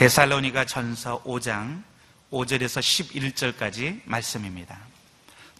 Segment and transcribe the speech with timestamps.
[0.00, 1.82] 데살로니가 전서 5장
[2.30, 4.78] 5절에서 11절까지 말씀입니다.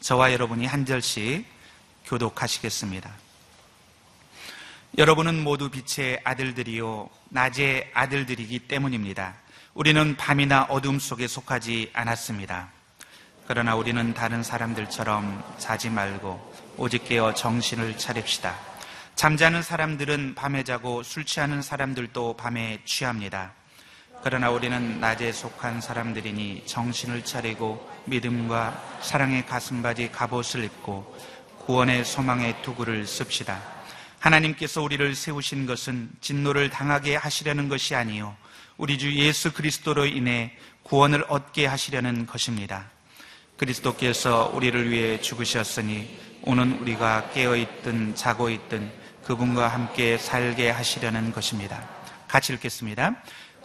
[0.01, 1.45] 저와 여러분이 한 절씩
[2.07, 3.11] 교독하시겠습니다.
[4.97, 9.35] 여러분은 모두 빛의 아들들이요, 낮의 아들들이기 때문입니다.
[9.75, 12.71] 우리는 밤이나 어둠 속에 속하지 않았습니다.
[13.47, 18.57] 그러나 우리는 다른 사람들처럼 자지 말고 오직 깨어 정신을 차립시다.
[19.17, 23.53] 잠자는 사람들은 밤에 자고 술 취하는 사람들도 밤에 취합니다.
[24.23, 31.17] 그러나 우리는 낮에 속한 사람들이니 정신을 차리고 믿음과 사랑의 가슴바지 갑옷을 입고
[31.61, 33.63] 구원의 소망의 투구를 씁시다.
[34.19, 38.37] 하나님께서 우리를 세우신 것은 진노를 당하게 하시려는 것이 아니요
[38.77, 42.91] 우리 주 예수 그리스도로 인해 구원을 얻게 하시려는 것입니다.
[43.57, 48.91] 그리스도께서 우리를 위해 죽으셨으니 오는 우리가 깨어 있든 자고 있든
[49.25, 51.83] 그분과 함께 살게 하시려는 것입니다.
[52.27, 53.17] 같이 읽겠습니다.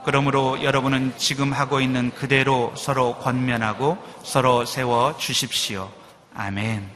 [0.06, 5.92] 그러므로 여러분은 지금 하고 있는 그대로 서로 권면하고 서로 세워 주십시오.
[6.36, 6.88] 아멘.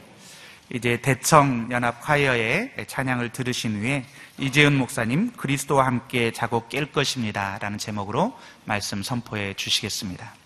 [0.72, 4.04] 이제 대청 연합 화이어의 찬양을 들으신 후에
[4.38, 10.39] 이재은 목사님 그리스도와 함께 자고 깰 것입니다라는 제목으로 말씀 선포해 주시겠습니다.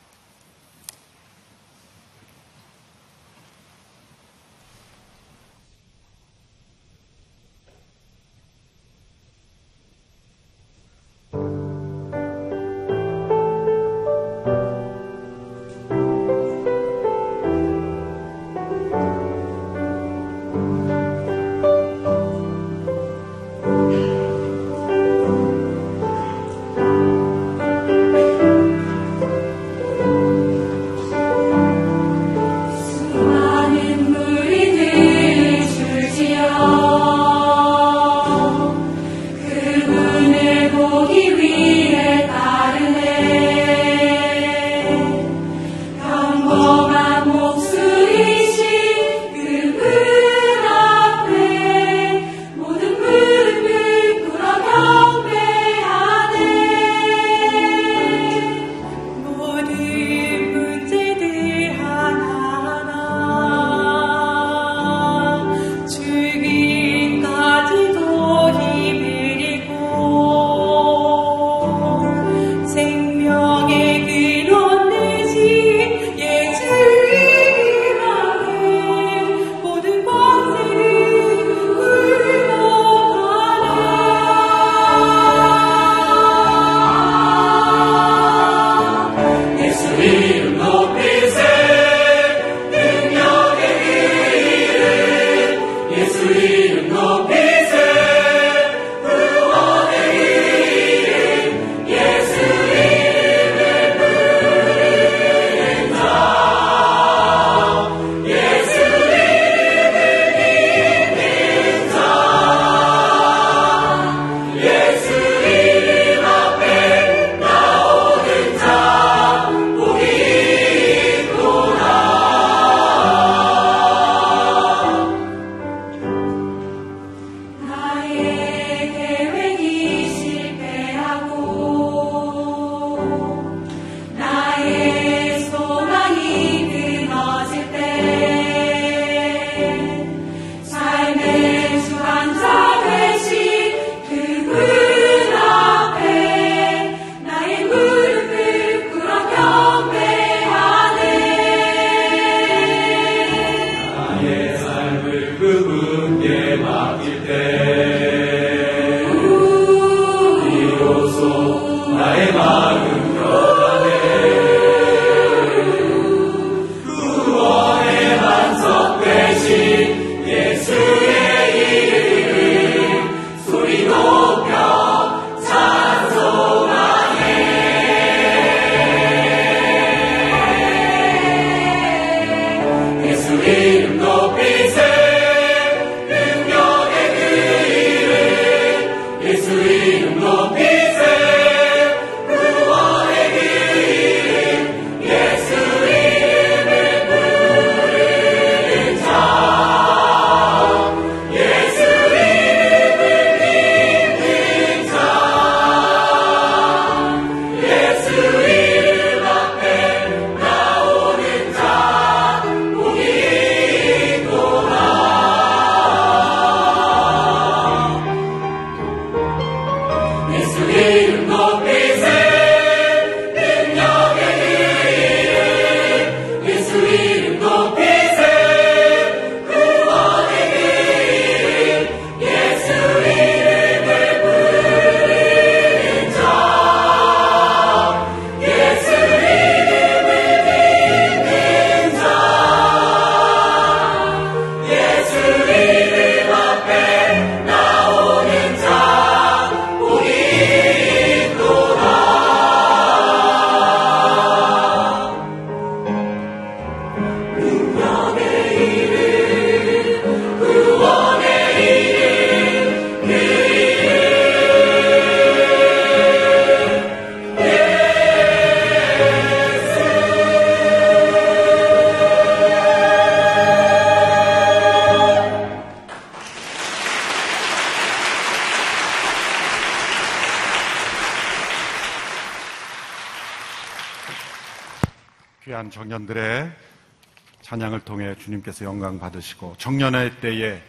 [287.54, 290.60] 찬양을 통해 주님께서 영광 받으시고 청년의 때에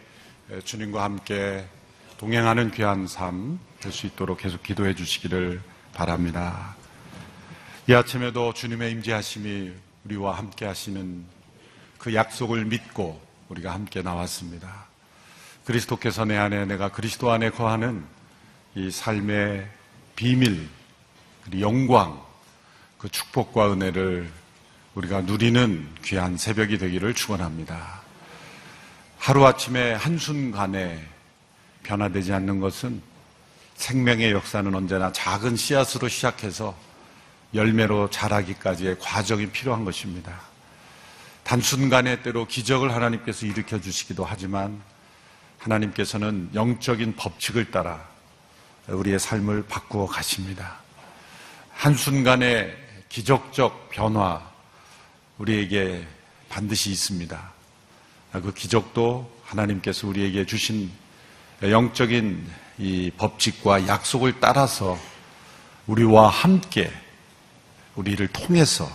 [0.62, 1.66] 주님과 함께
[2.16, 5.60] 동행하는 귀한 삶 될 수 있도록 계속 기도해 주시기를
[5.92, 6.76] 바랍니다.
[7.88, 9.72] 이 아침에도 주님의 임재하심이
[10.04, 11.24] 우리와 함께 하시는
[11.98, 14.86] 그 약속을 믿고 우리가 함께 나왔습니다.
[15.64, 18.04] 그리스도께서 내 안에 내가 그리스도 안에 거하는
[18.76, 19.68] 이 삶의
[20.14, 20.68] 비밀,
[21.58, 22.24] 영광,
[22.96, 24.30] 그 축복과 은혜를
[24.96, 28.00] 우리가 누리는 귀한 새벽이 되기를 축원합니다.
[29.18, 31.06] 하루아침에 한순간에
[31.82, 33.02] 변화되지 않는 것은
[33.74, 36.74] 생명의 역사는 언제나 작은 씨앗으로 시작해서
[37.52, 40.40] 열매로 자라기까지의 과정이 필요한 것입니다.
[41.44, 44.80] 단순간에 때로 기적을 하나님께서 일으켜 주시기도 하지만
[45.58, 48.02] 하나님께서는 영적인 법칙을 따라
[48.88, 50.78] 우리의 삶을 바꾸어 가십니다.
[51.74, 52.74] 한순간의
[53.10, 54.55] 기적적 변화,
[55.38, 56.06] 우리에게
[56.48, 57.52] 반드시 있습니다.
[58.32, 60.90] 그 기적도 하나님께서 우리에게 주신
[61.62, 62.46] 영적인
[62.78, 64.98] 이 법칙과 약속을 따라서
[65.86, 66.92] 우리와 함께
[67.94, 68.90] 우리를 통해서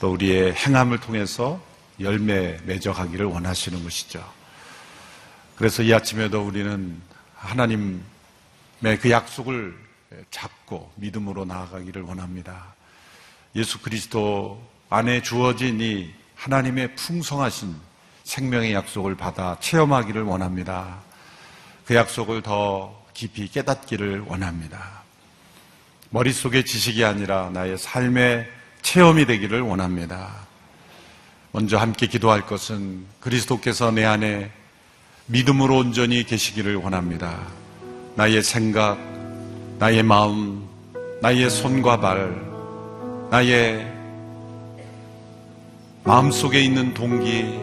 [0.00, 1.60] 또 우리의 행함을 통해서
[2.00, 4.24] 열매 맺어가기를 원하시는 것이죠.
[5.56, 7.00] 그래서 이 아침에도 우리는
[7.36, 8.00] 하나님의
[9.00, 9.76] 그 약속을
[10.30, 12.74] 잡고 믿음으로 나아가기를 원합니다.
[13.54, 14.60] 예수 그리스도
[14.94, 17.74] 안에 주어진 이 하나님의 풍성하신
[18.22, 21.00] 생명의 약속을 받아 체험하기를 원합니다.
[21.84, 25.02] 그 약속을 더 깊이 깨닫기를 원합니다.
[26.10, 28.48] 머릿속의 지식이 아니라 나의 삶의
[28.82, 30.46] 체험이 되기를 원합니다.
[31.50, 34.52] 먼저 함께 기도할 것은 그리스도께서 내 안에
[35.26, 37.40] 믿음으로 온전히 계시기를 원합니다.
[38.14, 38.96] 나의 생각,
[39.80, 40.68] 나의 마음,
[41.20, 42.32] 나의 손과 발,
[43.32, 43.93] 나의
[46.06, 47.58] 마음속에 있는 동기,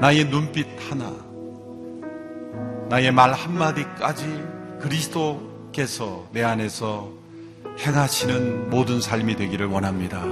[0.00, 1.12] 나의 눈빛 하나,
[2.88, 4.44] 나의 말 한마디까지
[4.80, 7.10] 그리스도께서 내 안에서
[7.80, 10.22] 행하시는 모든 삶이 되기를 원합니다.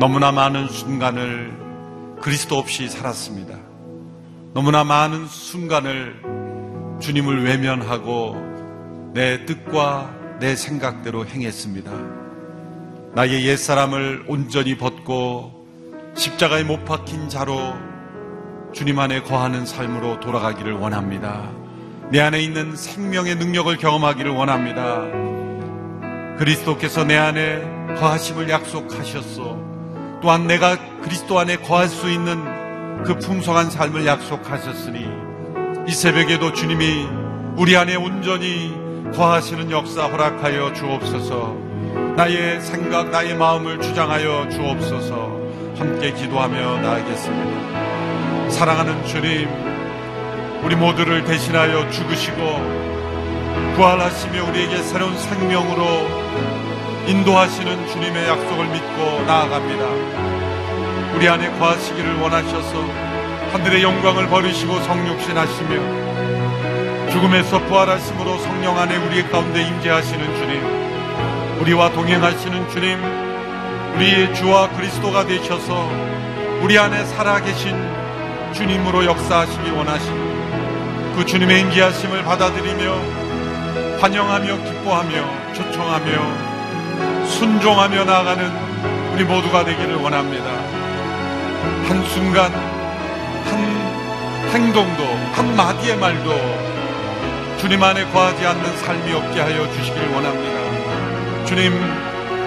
[0.00, 3.56] 너무나 많은 순간을 그리스도 없이 살았습니다.
[4.54, 11.92] 너무나 많은 순간을 주님을 외면하고 내 뜻과 내 생각대로 행했습니다.
[13.14, 15.57] 나의 옛사람을 온전히 벗고
[16.14, 17.74] 십자가에 못 박힌 자로
[18.72, 21.50] 주님 안에 거하는 삶으로 돌아가기를 원합니다.
[22.10, 25.02] 내 안에 있는 생명의 능력을 경험하기를 원합니다.
[26.38, 30.18] 그리스도께서 내 안에 거하심을 약속하셨소.
[30.22, 35.06] 또한 내가 그리스도 안에 거할 수 있는 그 풍성한 삶을 약속하셨으니
[35.86, 37.06] 이 새벽에도 주님이
[37.56, 38.74] 우리 안에 온전히
[39.14, 41.56] 거하시는 역사 허락하여 주옵소서.
[42.16, 45.47] 나의 생각, 나의 마음을 주장하여 주옵소서.
[45.78, 48.50] 함께 기도하며 나아겠습니다.
[48.50, 49.48] 사랑하는 주님,
[50.64, 52.34] 우리 모두를 대신하여 죽으시고
[53.76, 55.84] 부활하시며 우리에게 새로운 생명으로
[57.06, 59.84] 인도하시는 주님의 약속을 믿고 나아갑니다.
[61.14, 62.80] 우리 안에 거하시기를 원하셔서
[63.52, 66.08] 하늘의 영광을 버리시고 성육신하시며
[67.12, 73.27] 죽음에서 부활하심으로 성령 안에 우리 가운데 임재하시는 주님, 우리와 동행하시는 주님,
[73.94, 75.90] 우리의 주와 그리스도가 되셔서
[76.62, 77.74] 우리 안에 살아계신
[78.52, 88.50] 주님으로 역사하시기 원하시니 그 주님의 인기하심을 받아들이며 환영하며 기뻐하며 초청하며 순종하며 나아가는
[89.12, 90.44] 우리 모두가 되기를 원합니다.
[91.88, 93.88] 한순간 한
[94.52, 96.68] 행동도 한 마디의 말도
[97.58, 101.44] 주님 안에 거하지 않는 삶이 없게 하여 주시길 원합니다.
[101.44, 101.72] 주님,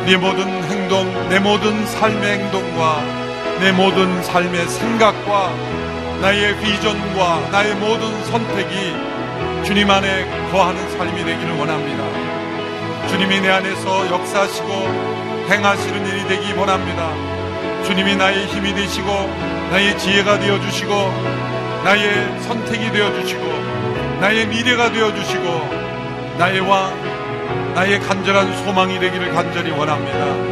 [0.05, 3.01] 내 모든 행 동, 내 모든 삶의 행동과
[3.61, 5.53] 내 모든 삶의 생각과
[6.19, 8.93] 나의 비전과 나의 모든 선택이
[9.63, 13.07] 주님 안에 거하는 삶이 되기를 원합니다.
[13.07, 14.67] 주님이 내 안에서 역사하시고
[15.49, 17.07] 행하시는 일이 되기 원합니다.
[17.85, 19.07] 주님이 나의 힘이 되시고
[19.71, 20.93] 나의 지혜가 되어 주시고
[21.85, 23.45] 나의 선택이 되어 주시고
[24.19, 26.91] 나의 미래가 되어 주시고 나의 왕
[27.75, 30.50] 나의 간절한 소망이 되기를 간절히 원합니다.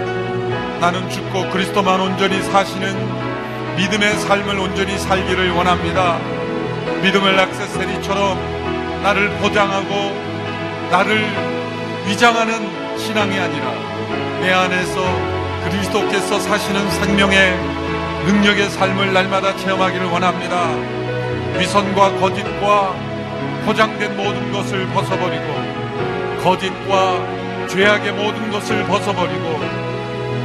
[0.79, 6.17] 나는 죽고 그리스도만 온전히 사시는 믿음의 삶을 온전히 살기를 원합니다.
[7.01, 9.89] 믿음의 액세서리처럼 나를 보장하고
[10.89, 11.27] 나를
[12.07, 13.73] 위장하는 신앙이 아니라
[14.39, 15.01] 내 안에서
[15.65, 17.57] 그리스도께서 사시는 생명의
[18.25, 20.69] 능력의 삶을 날마다 체험하기를 원합니다.
[21.59, 22.95] 위선과 거짓과
[23.65, 29.88] 포장된 모든 것을 벗어버리고 거짓과 죄악의 모든 것을 벗어버리고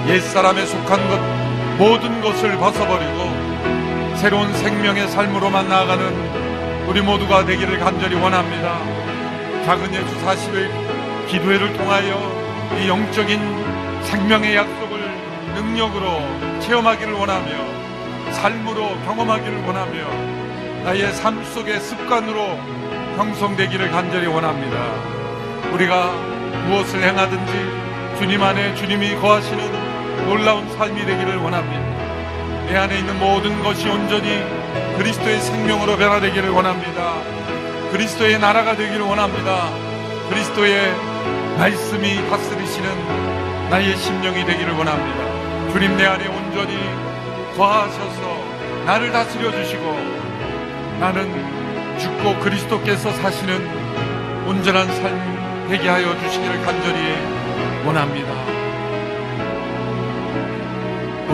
[0.08, 1.44] 옛사람에 속한 것
[1.78, 8.78] 모든 것을 벗어버리고 새로운 생명의 삶으로만 나아가는 우리 모두가 되기를 간절히 원합니다.
[9.64, 13.40] 작은 예수 40일 기도회를 통하여 이 영적인
[14.04, 15.00] 생명의 약속을
[15.54, 22.58] 능력으로 체험하기를 원하며 삶으로 경험하기를 원하며 나의 삶 속의 습관으로
[23.16, 24.76] 형성되기를 간절히 원합니다.
[25.72, 26.12] 우리가
[26.66, 29.83] 무엇을 행하든지 주님 안에 주님이 거하시는
[30.26, 32.66] 놀라운 삶이 되기를 원합니다.
[32.66, 34.42] 내 안에 있는 모든 것이 온전히
[34.96, 37.20] 그리스도의 생명으로 변화되기를 원합니다.
[37.92, 39.70] 그리스도의 나라가 되기를 원합니다.
[40.30, 40.94] 그리스도의
[41.58, 45.72] 말씀이 다스리시는 나의 심령이 되기를 원합니다.
[45.72, 46.78] 주님 내 안에 온전히
[47.56, 48.44] 거하셔서
[48.86, 49.82] 나를 다스려 주시고
[51.00, 56.98] 나는 죽고 그리스도께서 사시는 온전한 삶 되게 하여 주시기를 간절히
[57.84, 58.53] 원합니다.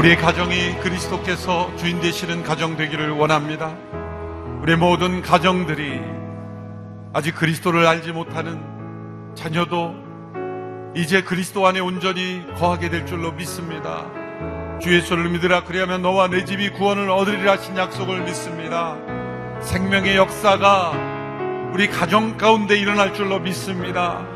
[0.01, 3.77] 우리의 가정이 그리스도께서 주인 되시는 가정 되기를 원합니다.
[4.63, 6.01] 우리 모든 가정들이
[7.13, 8.63] 아직 그리스도를 알지 못하는
[9.35, 9.95] 자녀도
[10.97, 14.07] 이제 그리스도 안에 온전히 거하게 될 줄로 믿습니다.
[14.81, 18.97] 주 예수를 믿으라 그리하면 너와 내 집이 구원을 얻으리라 하신 약속을 믿습니다.
[19.61, 20.93] 생명의 역사가
[21.75, 24.27] 우리 가정 가운데 일어날 줄로 믿습니다.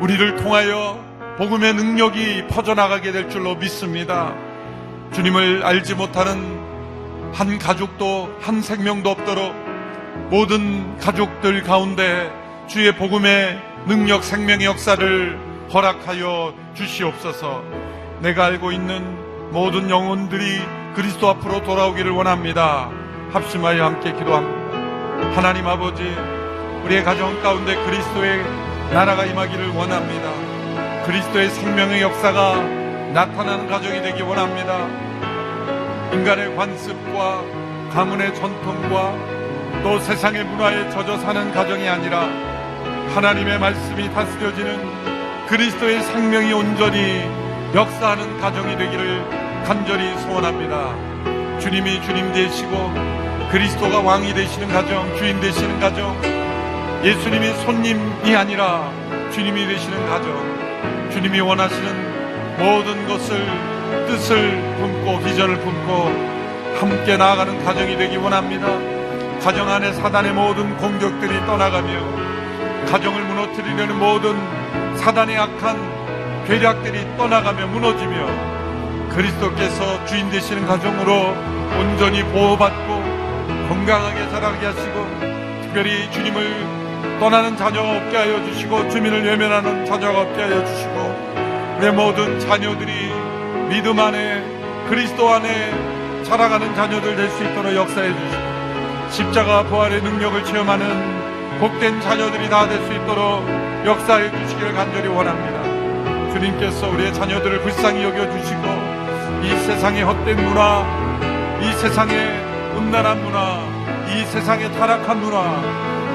[0.00, 0.98] 우리를 통하여
[1.36, 4.34] 복음의 능력이 퍼져나가게 될 줄로 믿습니다.
[5.14, 6.60] 주님을 알지 못하는
[7.32, 9.54] 한 가족도 한 생명도 없도록
[10.28, 12.32] 모든 가족들 가운데
[12.66, 15.38] 주의 복음의 능력 생명의 역사를
[15.72, 17.62] 허락하여 주시옵소서.
[18.20, 20.60] 내가 알고 있는 모든 영혼들이
[20.94, 22.90] 그리스도 앞으로 돌아오기를 원합니다.
[23.32, 25.34] 합심하여 함께 기도합니다.
[25.36, 26.02] 하나님 아버지,
[26.84, 28.42] 우리의 가정 가운데 그리스도의
[28.92, 31.04] 나라가 임하기를 원합니다.
[31.06, 32.83] 그리스도의 생명의 역사가
[33.14, 34.88] 나타나는 가정이 되기 원합니다.
[36.12, 37.44] 인간의 관습과
[37.92, 39.16] 가문의 전통과
[39.84, 42.22] 또 세상의 문화에 젖어 사는 가정이 아니라
[43.14, 47.22] 하나님의 말씀이 다스려지는 그리스도의 생명이 온전히
[47.72, 51.60] 역사하는 가정이 되기를 간절히 소원합니다.
[51.60, 52.92] 주님이 주님 되시고
[53.52, 56.20] 그리스도가 왕이 되시는 가정, 주인 되시는 가정,
[57.04, 58.90] 예수님이 손님이 아니라
[59.32, 62.03] 주님이 되시는 가정, 주님이 원하시는
[62.58, 63.46] 모든 것을
[64.06, 66.34] 뜻을 품고 비전을 품고
[66.78, 68.66] 함께 나아가는 가정이 되기 원합니다.
[69.40, 78.54] 가정 안에 사단의 모든 공격들이 떠나가며 가정을 무너뜨리려는 모든 사단의 악한 괴략들이 떠나가며 무너지며
[79.10, 81.34] 그리스도께서 주인 되시는 가정으로
[81.78, 83.02] 온전히 보호받고
[83.68, 85.06] 건강하게 자라게 하시고
[85.62, 91.03] 특별히 주님을 떠나는 자녀가 없게 하여 주시고 주민을 외면하는 자녀가 없게 하여 주시고
[91.80, 93.12] 내 모든 자녀들이
[93.68, 94.42] 믿음 안에
[94.88, 102.48] 그리스도 안에 자라가는 자녀들 될 수 있도록 역사해 주시고 십자가 부활의 능력을 체험하는 복된 자녀들이
[102.48, 103.44] 다 될 수 있도록
[103.84, 105.62] 역사해 주시기를 간절히 원합니다.
[106.32, 108.62] 주님께서 우리의 자녀들을 불쌍히 여겨 주시고
[109.42, 110.84] 이 세상의 헛된 문화,
[111.60, 112.16] 이 세상의
[112.76, 113.60] 음란한 문화,
[114.08, 115.62] 이 세상의 타락한 문화,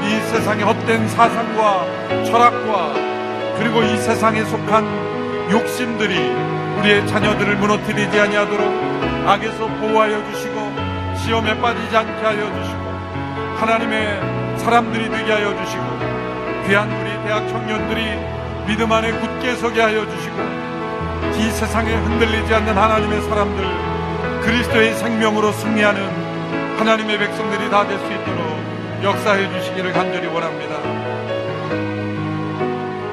[0.03, 1.85] 이 세상의 헛된 사상과
[2.25, 2.93] 철학과
[3.57, 5.18] 그리고 이 세상에 속한
[5.51, 6.17] 욕심들이
[6.79, 12.79] 우리의 자녀들을 무너뜨리지 아니하도록 악에서 보호하여 주시고 시험에 빠지지 않게 하여 주시고
[13.59, 15.83] 하나님의 사람들이 되게 하여 주시고
[16.67, 20.35] 귀한 우리 대학 청년들이 믿음 안에 굳게 서게 하여 주시고
[21.39, 28.59] 이 세상에 흔들리지 않는 하나님의 사람들 그리스도의 생명으로 승리하는 하나님의 백성들이 다 될 수 있도록
[29.03, 30.75] 역사해 주시기를 간절히 원합니다.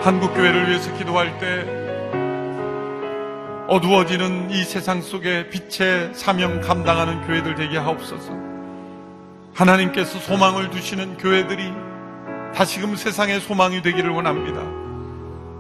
[0.03, 1.86] 한국교회를 위해서 기도할 때
[3.69, 8.33] 어두워지는 이 세상 속에 빛의 사명 감당하는 교회들 되게 하옵소서.
[9.55, 11.73] 하나님께서 소망을 두시는 교회들이
[12.55, 14.61] 다시금 세상의 소망이 되기를 원합니다.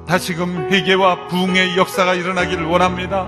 [0.07, 3.27] 다시금 회개와 부흥의 역사가 일어나기를 원합니다.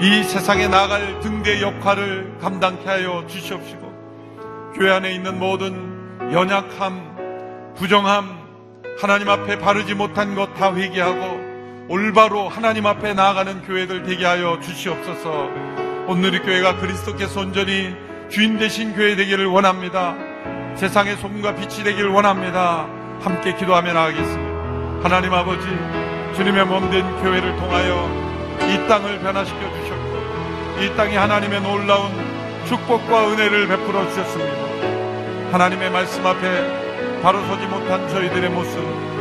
[0.00, 8.36] 이 세상에 나갈 등대 역할을 감당케 하여 주시옵시고 교회 안에 있는 모든 연약함, 부정함,
[8.98, 11.53] 하나님 앞에 바르지 못한 것 다 회개하고
[11.86, 15.50] 올바로 하나님 앞에 나아가는 교회들 되게 하여 주시옵소서.
[16.06, 17.94] 오늘의 교회가 그리스도께서 온전히
[18.30, 20.14] 주인 되신 교회 되기를 원합니다.
[20.76, 22.86] 세상의 소금과 빛이 되기를 원합니다.
[23.20, 25.02] 함께 기도하며 나가겠습니다.
[25.02, 25.66] 하나님 아버지,
[26.34, 28.08] 주님의 몸된 교회를 통하여
[28.62, 32.10] 이 땅을 변화시켜 주셨고, 이 땅에 하나님의 놀라운
[32.66, 35.52] 축복과 은혜를 베풀어 주셨습니다.
[35.52, 39.13] 하나님의 말씀 앞에 바로 서지 못한 저희들의 모습,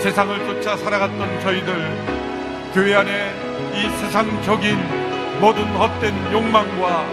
[0.00, 3.34] 세상을 쫓아 살아갔던 저희들, 교회 안에
[3.74, 7.04] 이 세상적인 모든 헛된 욕망과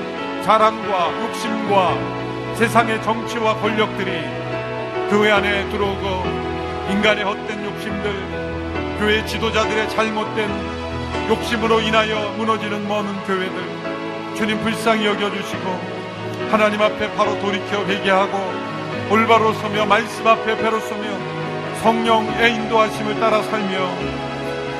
[0.44, 4.22] 자랑과 욕심과 세상의 정치와 권력들이
[5.10, 6.24] 교회 안에 들어오고
[6.90, 10.50] 인간의 헛된 욕심들 교회 지도자들의 잘못된
[11.30, 15.98] 욕심으로 인하여 무너지는 많은 교회들 주님 불쌍히 여겨주시고
[16.52, 18.38] 하나님 앞에 바로 돌이켜 회개하고
[19.12, 21.27] 올바로 서며 말씀 앞에 배로 서며
[21.82, 23.90] 성령의 인도하심을 따라 살며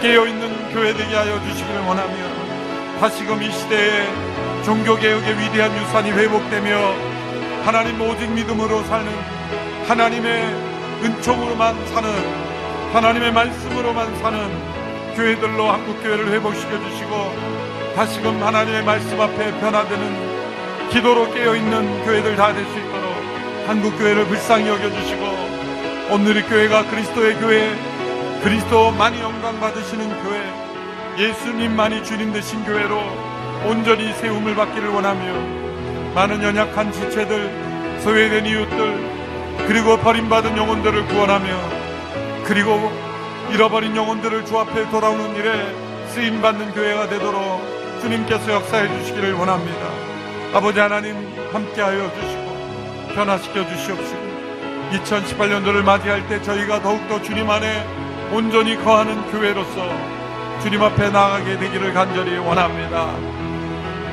[0.02, 2.16] 깨어있는 교회 되게 하여 주시기를 원하며
[3.00, 4.06] 다시금 이 시대에
[4.64, 6.94] 종교개혁의 위대한 유산이 회복되며
[7.64, 9.08] 하나님 오직 믿음으로 사는
[9.88, 10.44] 하나님의
[11.04, 12.10] 은총으로만 사는
[12.94, 17.36] 하나님의 말씀으로만 사는 교회들로 한국교회를 회복시켜 주시고
[17.96, 23.08] 다시금 하나님의 말씀 앞에 변화되는 기도로 깨어있는 교회들 다 될 수 있도록
[23.68, 25.37] 한국교회를 불쌍히 여겨주시고
[26.10, 27.76] 오늘의 교회가 그리스도의 교회
[28.42, 30.42] 그리스도만이 영광 받으시는 교회
[31.18, 32.98] 예수님만이 주님 되신 교회로
[33.66, 41.48] 온전히 세움을 받기를 원하며 많은 연약한 지체들 소외된 이웃들 그리고 버림받은 영혼들을 구원하며
[42.46, 42.90] 그리고
[43.52, 45.52] 잃어버린 영혼들을 주 앞에 돌아오는 일에
[46.14, 47.42] 쓰임받는 교회가 되도록
[48.00, 49.90] 주님께서 역사해 주시기를 원합니다.
[50.54, 51.16] 아버지 하나님
[51.52, 54.27] 함께하여 주시고 변화시켜 주시옵시고
[54.92, 57.86] 2018년도를 맞이할 때 저희가 더욱더 주님 안에
[58.32, 59.90] 온전히 거하는 교회로서
[60.62, 63.14] 주님 앞에 나아가게 되기를 간절히 원합니다.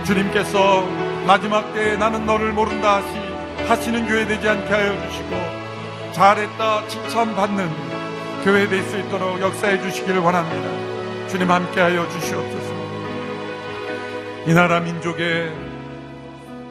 [0.05, 0.83] 주님께서
[1.27, 7.71] 마지막 때에 나는 너를 모른다 하시, 하시는 교회 되지 않게 하여 주시고 잘했다 칭찬받는
[8.45, 11.29] 교회 될 수 있도록 역사해 주시기를 원합니다.
[11.29, 12.75] 주님 함께 하여 주시옵소서.
[14.47, 15.51] 이 나라 민족의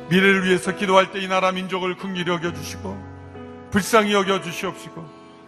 [0.09, 3.12] 미래를 위해서 기도할 때 이 나라 민족을 긍휼히 여겨 주시고
[3.73, 5.03] 불쌍히 여겨 주시옵시고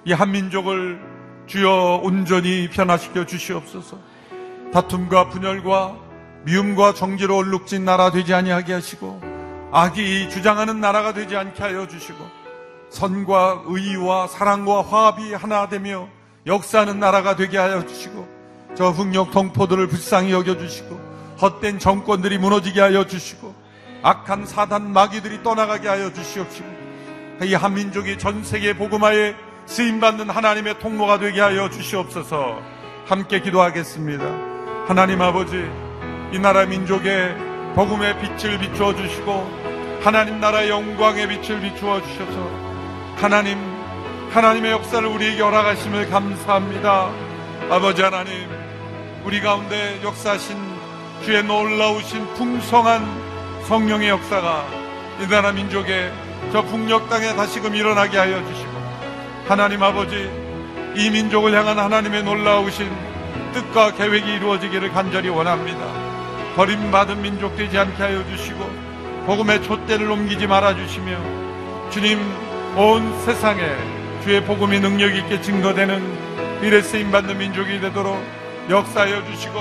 [0.06, 1.00] 이 한민족을
[1.46, 4.00] 주여 온전히 변화시켜 주시옵소서.
[4.74, 5.96] 다툼과 분열과
[6.44, 9.22] 미움과 정지로 얼룩진 나라 되지 아니하게 하시고
[9.72, 12.18] 악이 주장하는 나라가 되지 않게 하여 주시고
[12.90, 16.08] 선과 의와 사랑과 화합이 하나 되며
[16.48, 18.28] 역사하는 나라가 되게 하여 주시고
[18.76, 21.00] 저 북녘 동포들을 불쌍히 여겨 주시고
[21.44, 23.54] 헛된 정권들이 무너지게 하여 주시고
[24.02, 26.75] 악한 사단 마귀들이 떠나가게 하여 주시옵시고
[27.44, 32.62] 이 한민족이 전 세계 복음화에 쓰임받는 하나님의 통로가 되게 하여 주시옵소서
[33.06, 34.24] 함께 기도하겠습니다.
[34.88, 35.70] 하나님 아버지
[36.32, 37.36] 이 나라 민족의
[37.76, 42.50] 복음의 빛을 비추어 주시고 하나님 나라의 영광의 빛을 비추어 주셔서
[43.18, 43.58] 하나님
[44.32, 47.12] 하나님의 역사를 우리에게 허락하심을 감사합니다.
[47.70, 48.50] 아버지 하나님
[49.26, 50.56] 우리 가운데 역사하신
[51.24, 54.66] 주의 놀라우신 풍성한 성령의 역사가
[55.22, 56.25] 이 나라 민족의
[56.56, 58.72] 저 북녘 땅에 다시금 일어나게 하여 주시고
[59.46, 60.32] 하나님 아버지
[60.96, 62.90] 이 민족을 향한 하나님의 놀라우신
[63.52, 65.80] 뜻과 계획이 이루어지기를 간절히 원합니다.
[66.56, 68.60] 버림받은 민족 되지 않게 하여 주시고
[69.26, 72.22] 복음의 촛대를 옮기지 말아 주시며 주님
[72.78, 73.62] 온 세상에
[74.24, 78.18] 주의 복음이 능력 있게 증거되는 미래 쓰임 받는 민족이 되도록
[78.70, 79.60] 역사하여 주시고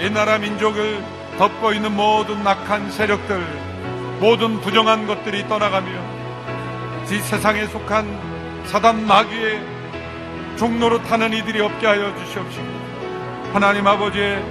[0.00, 1.02] 이 나라 민족을
[1.38, 3.40] 덮고 있는 모든 낙한 세력들
[4.20, 6.17] 모든 부정한 것들이 떠나가며
[7.10, 9.62] 이 세상에 속한 사단 마귀의
[10.58, 12.66] 종로로 타는 이들이 없게 하여 주시옵시고
[13.54, 14.44] 하나님 아버지의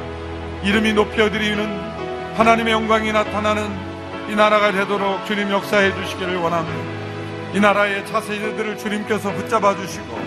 [0.64, 3.88] 이름이 높여드리는 하나님의 영광이 나타나는
[4.30, 7.54] 이 나라가 되도록 주님 역사해 주시기를 원합니다.
[7.54, 10.20] 이 나라의 차세대들을 주님께서 붙잡아 주시고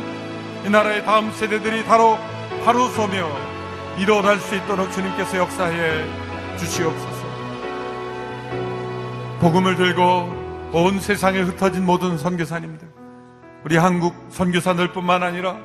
[0.67, 2.17] 이 나라의 다음 세대들이 바로
[2.65, 3.29] 바로 서며
[3.99, 6.05] 일어날 수 있도록 주님께서 역사해
[6.59, 7.21] 주시옵소서.
[9.41, 10.40] 복음을 들고
[10.73, 12.89] 온 세상에 흩어진 모든 선교사님들,
[13.65, 15.57] 우리 한국 선교사들뿐만 아니라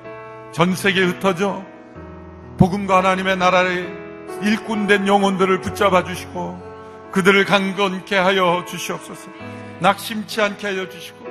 [0.52, 1.64] 전 세계에 흩어져
[2.58, 3.88] 복음과 하나님의 나라의
[4.42, 6.60] 일꾼된 영혼들을 붙잡아 주시고
[7.12, 9.30] 그들을 강건케 하여 주시옵소서.
[9.80, 11.26] 낙심치 않게 하여 주시고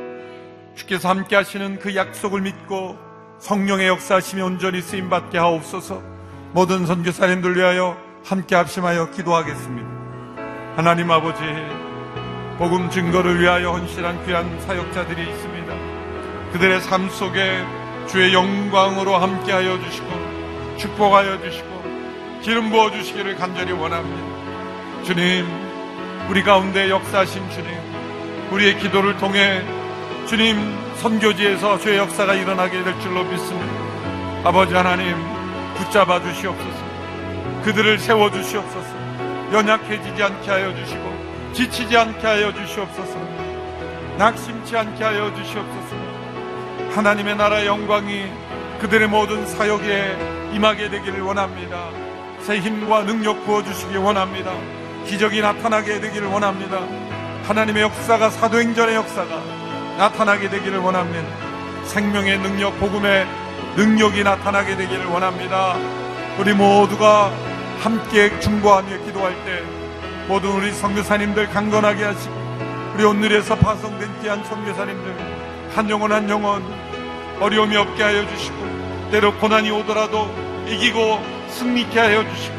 [0.77, 2.97] 주께서 함께 하시는 그 약속을 믿고
[3.41, 6.01] 성령의 역사하심이 온전히 쓰임 받게 하옵소서.
[6.53, 9.89] 모든 선교사님들 위하여 함께 합심하여 기도하겠습니다.
[10.77, 11.43] 하나님 아버지
[12.59, 15.75] 복음 증거를 위하여 헌신한 귀한 사역자들이 있습니다.
[16.53, 17.65] 그들의 삶 속에
[18.07, 21.85] 주의 영광으로 함께하여 주시고 축복하여 주시고
[22.43, 25.03] 기름 부어 주시기를 간절히 원합니다.
[25.03, 25.47] 주님,
[26.29, 27.71] 우리 가운데 역사하신 주님,
[28.53, 29.63] 우리의 기도를 통해
[30.27, 30.57] 주님
[30.97, 33.73] 선교지에서 주의 역사가 일어나게 될 줄로 믿습니다.
[34.45, 35.17] 아버지 하나님
[35.77, 36.85] 붙잡아 주시옵소서.
[37.65, 38.95] 그들을 세워 주시옵소서.
[39.53, 41.14] 연약해지지 않게 하여 주시고
[41.55, 43.17] 지치지 않게 하여 주시옵소서.
[44.19, 45.97] 낙심치 않게 하여 주시옵소서.
[46.97, 48.27] 하나님의 나라의 영광이
[48.81, 51.91] 그들의 모든 사역에 임하게 되기를 원합니다.
[52.41, 54.53] 새 힘과 능력 부어 주시기 원합니다.
[55.07, 56.81] 기적이 나타나게 되기를 원합니다.
[57.47, 59.41] 하나님의 역사가 사도행전의 역사가
[59.99, 61.29] 나타나게 되기를 원합니다.
[61.85, 63.27] 생명의 능력, 복음의
[63.77, 65.77] 능력이 나타나게 되기를 원합니다.
[66.39, 67.31] 우리 모두가
[67.81, 69.84] 함께 중보하며 기도할 때
[70.27, 72.35] 모든 우리 선교사님들 강건하게 하시고
[72.95, 75.17] 우리 오늘에서 파송된 귀한 선교사님들
[75.75, 76.63] 한 영혼 한 영혼
[77.41, 80.31] 어려움이 없게 하여 주시고 때로 고난이 오더라도
[80.67, 82.55] 이기고 승리케 하여 주시고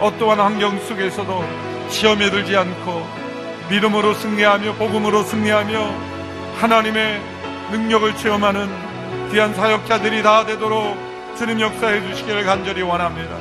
[0.00, 1.44] 어떠한 환경 속에서도
[1.88, 3.06] 시험에 들지 않고
[3.68, 5.94] 믿음으로 승리하며 복음으로 승리하며
[6.58, 7.20] 하나님의
[7.72, 8.68] 능력을 체험하는
[9.30, 10.96] 귀한 사역자들이 다 되도록
[11.36, 13.36] 주님 역사해 주시기를 간절히 원합니다.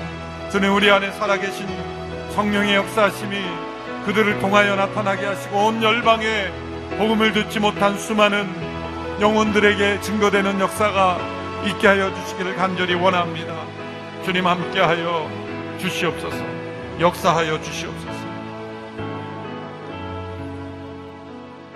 [0.50, 1.91] 주님 우리 안에 살아계신
[2.32, 3.38] 성령의 역사하심이
[4.06, 6.52] 그들을 통하여 나타나게 하시고 온 열방에
[6.98, 8.50] 복음을 듣지 못한 수많은
[9.22, 11.20] 영혼들에게 증거되는 역사가
[11.68, 13.54] 있게 하여 주시기를 간절히 원합니다.
[14.26, 15.30] 주님 함께하여
[15.80, 16.38] 주시옵소서.
[17.00, 18.12] 역사하여 주시옵소서.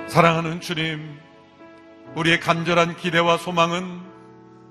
[0.08, 1.20] 사랑하는 주님,
[2.16, 4.02] 우리의 간절한 기대와 소망은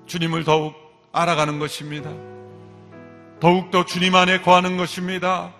[0.07, 0.73] 주님을 더욱
[1.11, 2.09] 알아가는 것입니다.
[3.39, 5.53] 더욱더 주님 안에 거하는 것입니다.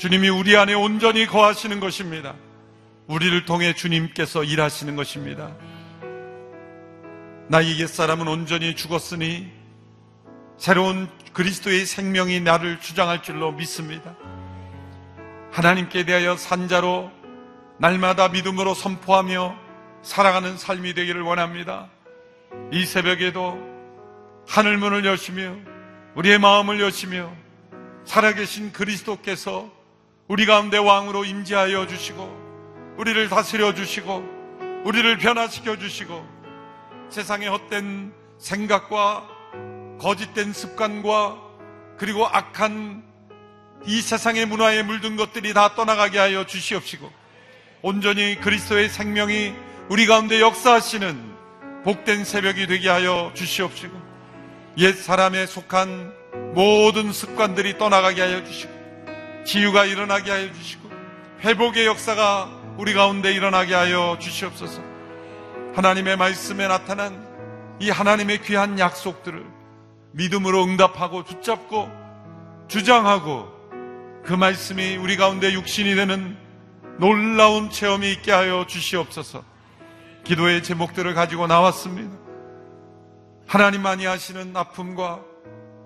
[0.00, 2.34] 주님이 우리 안에 온전히 거하시는 것입니다.
[3.06, 5.54] 우리를 통해 주님께서 일하시는 것입니다.
[7.48, 9.52] 나의 옛사람은 온전히 죽었으니
[10.56, 14.16] 새로운 그리스도의 생명이 나를 주장할 줄로 믿습니다.
[15.52, 17.10] 하나님께 대하여 산자로
[17.78, 19.54] 날마다 믿음으로 선포하며
[20.00, 21.90] 살아가는 삶이 되기를 원합니다.
[22.72, 23.58] 이 새벽에도
[24.48, 25.56] 하늘문을 여시며
[26.14, 27.30] 우리의 마음을 여시며
[28.06, 29.78] 살아계신 그리스도께서
[30.30, 36.24] 우리 가운데 왕으로 임재하여 주시고 우리를 다스려 주시고 우리를 변화시켜 주시고
[37.08, 39.26] 세상의 헛된 생각과
[40.00, 41.36] 거짓된 습관과
[41.98, 43.02] 그리고 악한
[43.86, 47.10] 이 세상의 문화에 물든 것들이 다 떠나가게 하여 주시옵시고
[47.82, 49.52] 온전히 그리스도의 생명이
[49.88, 54.00] 우리 가운데 역사하시는 복된 새벽이 되게 하여 주시옵시고
[54.78, 58.79] 옛 사람에 속한 모든 습관들이 떠나가게 하여 주시고
[59.44, 60.90] 치유가 일어나게 하여 주시고
[61.40, 64.82] 회복의 역사가 우리 가운데 일어나게 하여 주시옵소서
[65.74, 67.26] 하나님의 말씀에 나타난
[67.80, 69.44] 이 하나님의 귀한 약속들을
[70.12, 71.90] 믿음으로 응답하고 붙잡고
[72.68, 73.60] 주장하고
[74.24, 76.36] 그 말씀이 우리 가운데 육신이 되는
[76.98, 79.42] 놀라운 체험이 있게 하여 주시옵소서.
[80.24, 82.14] 기도의 제목들을 가지고 나왔습니다.
[83.46, 85.20] 하나님만이 하시는 아픔과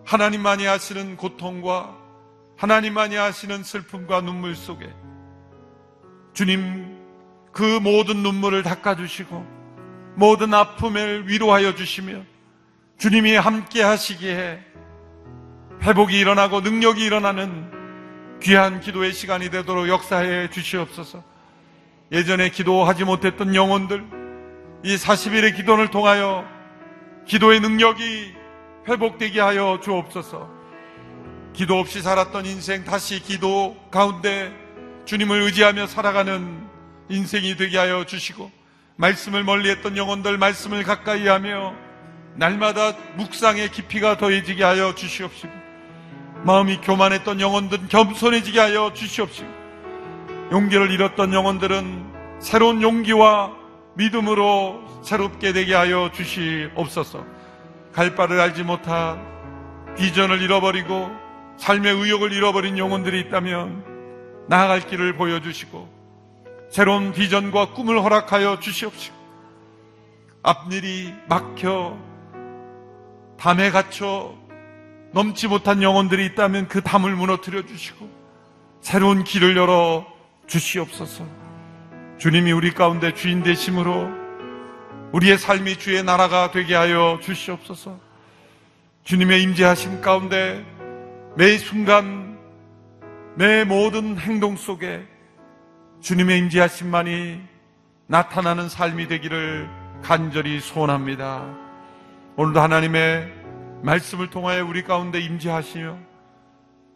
[0.04, 1.96] 하나님만이 하시는 고통과
[2.64, 4.90] 하나님만이 하시는 슬픔과 눈물 속에
[6.32, 6.96] 주님
[7.52, 12.22] 그 모든 눈물을 닦아주시고 모든 아픔을 위로하여 주시며
[12.96, 14.60] 주님이 함께 하시기에
[15.82, 17.70] 회복이 일어나고 능력이 일어나는
[18.42, 21.22] 귀한 기도의 시간이 되도록 역사해 주시옵소서.
[22.12, 24.02] 예전에 기도하지 못했던 영혼들,
[24.84, 26.46] 이 40일의 기도를 통하여
[27.26, 28.34] 기도의 능력이
[28.88, 30.63] 회복되게 하여 주옵소서.
[31.54, 34.52] 기도 없이 살았던 인생 다시 기도 가운데
[35.04, 36.66] 주님을 의지하며 살아가는
[37.08, 38.50] 인생이 되게 하여 주시고
[38.96, 41.74] 말씀을 멀리했던 영혼들 말씀을 가까이 하며
[42.34, 45.52] 날마다 묵상의 깊이가 더해지게 하여 주시옵시고
[46.42, 49.48] 마음이 교만했던 영혼들은 겸손해지게 하여 주시옵시고
[50.50, 53.52] 용기를 잃었던 영혼들은 새로운 용기와
[53.94, 57.24] 믿음으로 새롭게 되게 하여 주시옵소서.
[57.92, 59.24] 갈 바를 알지 못한
[59.96, 61.23] 비전을 잃어버리고
[61.58, 65.88] 삶의 의욕을 잃어버린 영혼들이 있다면 나아갈 길을 보여주시고
[66.70, 69.14] 새로운 비전과 꿈을 허락하여 주시옵시고
[70.42, 71.96] 앞일이 막혀
[73.38, 74.34] 담에 갇혀
[75.12, 78.08] 넘지 못한 영혼들이 있다면 그 담을 무너뜨려 주시고
[78.80, 80.04] 새로운 길을 열어
[80.46, 81.24] 주시옵소서.
[82.18, 84.10] 주님이 우리 가운데 주인 되심으로
[85.12, 87.98] 우리의 삶이 주의 나라가 되게 하여 주시옵소서.
[89.04, 90.64] 주님의 임재하심 가운데
[91.36, 92.38] 매 순간
[93.34, 95.04] 내 모든 행동 속에
[96.00, 97.42] 주님의 임재하심만이
[98.06, 99.68] 나타나는 삶이 되기를
[100.00, 101.44] 간절히 소원합니다.
[102.36, 103.32] 오늘도 하나님의
[103.82, 105.98] 말씀을 통하여 우리 가운데 임재하시며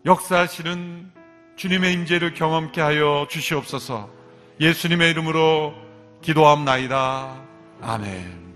[0.06, 1.10] 역사하시는
[1.56, 4.08] 주님의 임재를 경험케 하여 주시옵소서.
[4.60, 5.74] 예수님의 이름으로
[6.22, 7.42] 기도함나이다.
[7.80, 8.48] 아멘.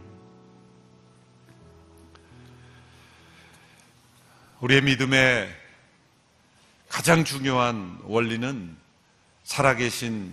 [4.61, 5.62] 우리의 믿음의
[6.93, 8.77] 가장 중요한 원리는
[9.45, 10.31] 살아계신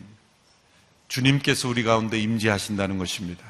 [1.07, 3.41] 주님께서 우리 가운데 임재하신다는 것입니다.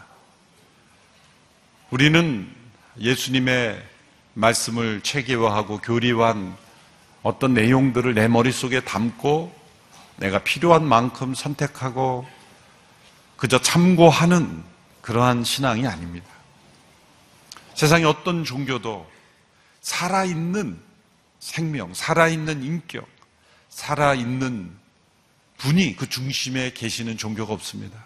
[1.89, 2.47] 우리는
[2.99, 3.83] 예수님의
[4.35, 6.55] 말씀을 체계화하고 교리화한
[7.23, 9.55] 어떤 내용들을 내 머릿속에 담고
[10.17, 12.27] 내가 필요한 만큼 선택하고
[13.37, 14.63] 그저 참고하는
[15.01, 16.27] 그러한 신앙이 아닙니다.
[17.73, 19.09] 세상의 어떤 종교도
[19.81, 20.88] 살아있는
[21.39, 23.07] 생명, 살아있는 인격,
[23.69, 24.77] 살아있는
[25.57, 28.05] 분이 그 중심에 계시는 종교가 없습니다.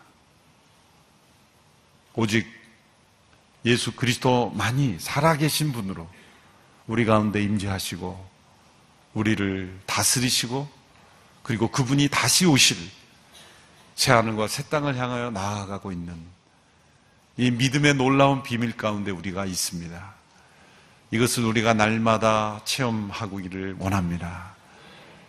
[2.15, 2.47] 오직
[3.65, 6.07] 예수 그리스도만이 살아계신 분으로
[6.87, 8.29] 우리 가운데 임재하시고
[9.13, 10.69] 우리를 다스리시고
[11.43, 12.77] 그리고 그분이 다시 오실
[13.95, 16.15] 새하늘과 새 땅을 향하여 나아가고 있는
[17.37, 20.13] 이 믿음의 놀라운 비밀 가운데 우리가 있습니다.
[21.13, 24.55] 이것을 우리가 날마다 체험하기를 원합니다.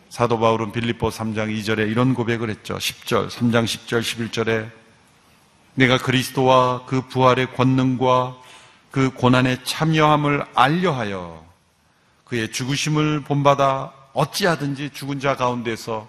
[0.08, 2.78] 사도 바울은 빌립보 3장 2절에 이런 고백을 했죠.
[2.78, 4.70] 10절, 3장 10절, 11절에
[5.74, 8.34] 내가 그리스도와 그 부활의 권능과
[8.90, 11.44] 그 고난의 참여함을 알려하여
[12.24, 16.08] 그의 죽으심을 본받아 어찌하든지 죽은 자 가운데서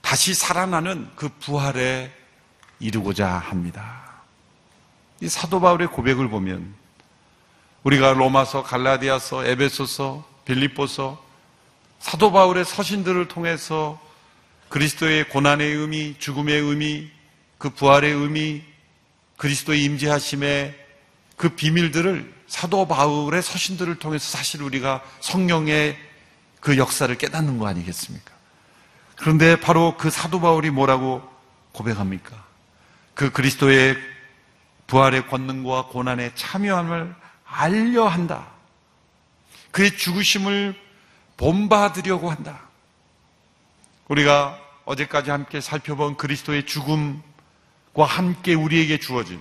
[0.00, 2.12] 다시 살아나는 그 부활에
[2.80, 4.02] 이루고자 합니다.
[5.20, 6.81] 이 사도 바울의 고백을 보면
[7.84, 11.22] 우리가 로마서, 갈라디아서, 에베소서, 빌립보서
[11.98, 14.00] 사도 바울의 서신들을 통해서
[14.68, 17.10] 그리스도의 고난의 의미, 죽음의 의미,
[17.58, 18.62] 그 부활의 의미,
[19.36, 20.78] 그리스도의 임재하심의
[21.36, 25.96] 그 비밀들을 사도 바울의 서신들을 통해서 사실 우리가 성령의
[26.60, 28.30] 그 역사를 깨닫는 거 아니겠습니까?
[29.16, 31.22] 그런데 바로 그 사도 바울이 뭐라고
[31.72, 32.44] 고백합니까?
[33.14, 33.96] 그 그리스도의
[34.86, 37.14] 부활의 권능과 고난의 참여함을
[37.52, 38.48] 알려 한다.
[39.70, 40.74] 그의 죽으심을
[41.36, 42.60] 본받으려고 한다.
[44.08, 49.40] 우리가 어제까지 함께 살펴본 그리스도의 죽음과 함께 우리에게 주어진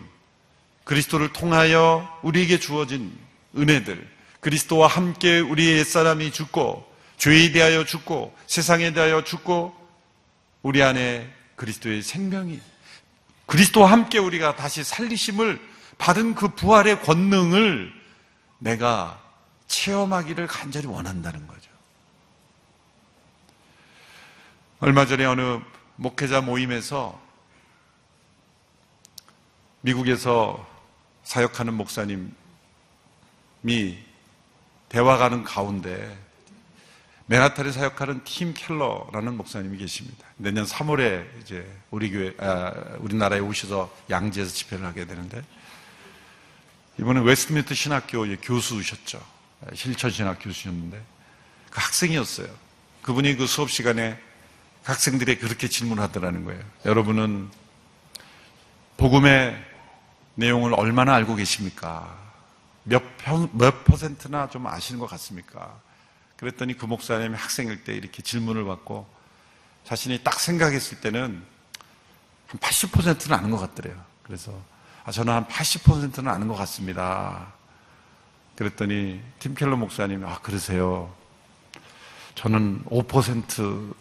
[0.84, 3.18] 그리스도를 통하여 우리에게 주어진
[3.58, 9.76] 은혜들, 그리스도와 함께 우리의 옛사람이 죽고 죄에 대하여 죽고 세상에 대하여 죽고
[10.64, 12.60] 우리 안에 그리스도의 생명이
[13.46, 15.60] 그리스도와 함께 우리가 다시 살리심을
[15.98, 18.01] 받은 그 부활의 권능을
[18.62, 19.20] 내가
[19.68, 21.70] 체험하기를 간절히 원한다는 거죠.
[24.80, 25.60] 얼마 전에 어느
[25.96, 27.20] 목회자 모임에서
[29.82, 30.68] 미국에서
[31.24, 32.32] 사역하는 목사님이
[34.90, 36.18] 대화가는 가운데
[37.26, 40.28] 맨하탄에 사역하는 팀 켈러라는 목사님이 계십니다.
[40.38, 45.42] 내년 3월에 이제 우리 교회, 아, 우리나라에 오셔서 양지에서 집회를 하게 되는데
[47.00, 49.22] 이번에 웨스트민스터 신학교 교수셨죠.
[49.74, 51.02] 실천 신학 교수셨는데
[51.70, 52.48] 그 학생이었어요.
[53.02, 54.20] 그분이 그 수업 시간에
[54.84, 56.62] 학생들이 그렇게 질문하더라는 거예요.
[56.86, 57.50] 여러분은
[58.98, 59.64] 복음의
[60.36, 62.18] 내용을 얼마나 알고 계십니까?
[62.84, 63.04] 몇,
[63.54, 65.80] 몇 퍼센트나 좀 아시는 것 같습니까?
[66.38, 69.08] 그랬더니 그 목사님이 학생일 때 이렇게 질문을 받고
[69.86, 71.44] 자신이 딱 생각했을 때는
[72.48, 74.04] 한 80%는 아는 것 같더래요.
[74.24, 74.60] 그래서
[75.04, 77.54] 아, 저는 한 80%는 아는 것 같습니다.
[78.56, 81.12] 그랬더니 팀켈러 목사님이 아 그러세요.
[82.36, 83.96] 저는 5%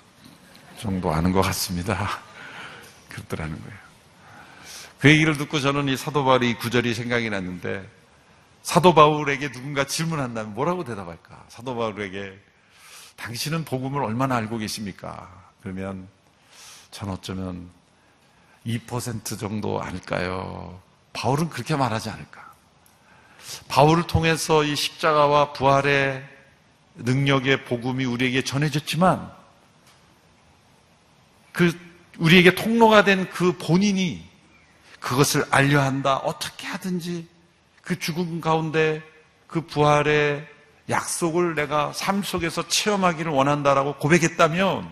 [0.78, 2.20] 정도 아는 것 같습니다.
[3.08, 3.78] 그렇더라는 거예요.
[4.98, 7.88] 그 얘기를 듣고 저는 이 사도 바울의 이 구절이 생각이 났는데
[8.62, 11.46] 사도 바울에게 누군가 질문한다면 뭐라고 대답할까?
[11.48, 12.38] 사도 바울에게
[13.16, 15.30] 당신은 복음을 얼마나 알고 계십니까?
[15.62, 16.08] 그러면
[16.90, 17.70] 전 어쩌면
[18.66, 20.80] 2% 정도 아닐까요?
[21.20, 22.50] 바울은 그렇게 말하지 않을까?
[23.68, 26.26] 바울을 통해서 이 십자가와 부활의
[26.94, 29.30] 능력의 복음이 우리에게 전해졌지만
[31.52, 31.78] 그
[32.18, 34.26] 우리에게 통로가 된 그 본인이
[34.98, 36.16] 그것을 알려 한다.
[36.16, 37.28] 어떻게 하든지
[37.82, 39.02] 그 죽음 가운데
[39.46, 40.48] 그 부활의
[40.88, 44.90] 약속을 내가 삶 속에서 체험하기를 원한다라고 고백했다면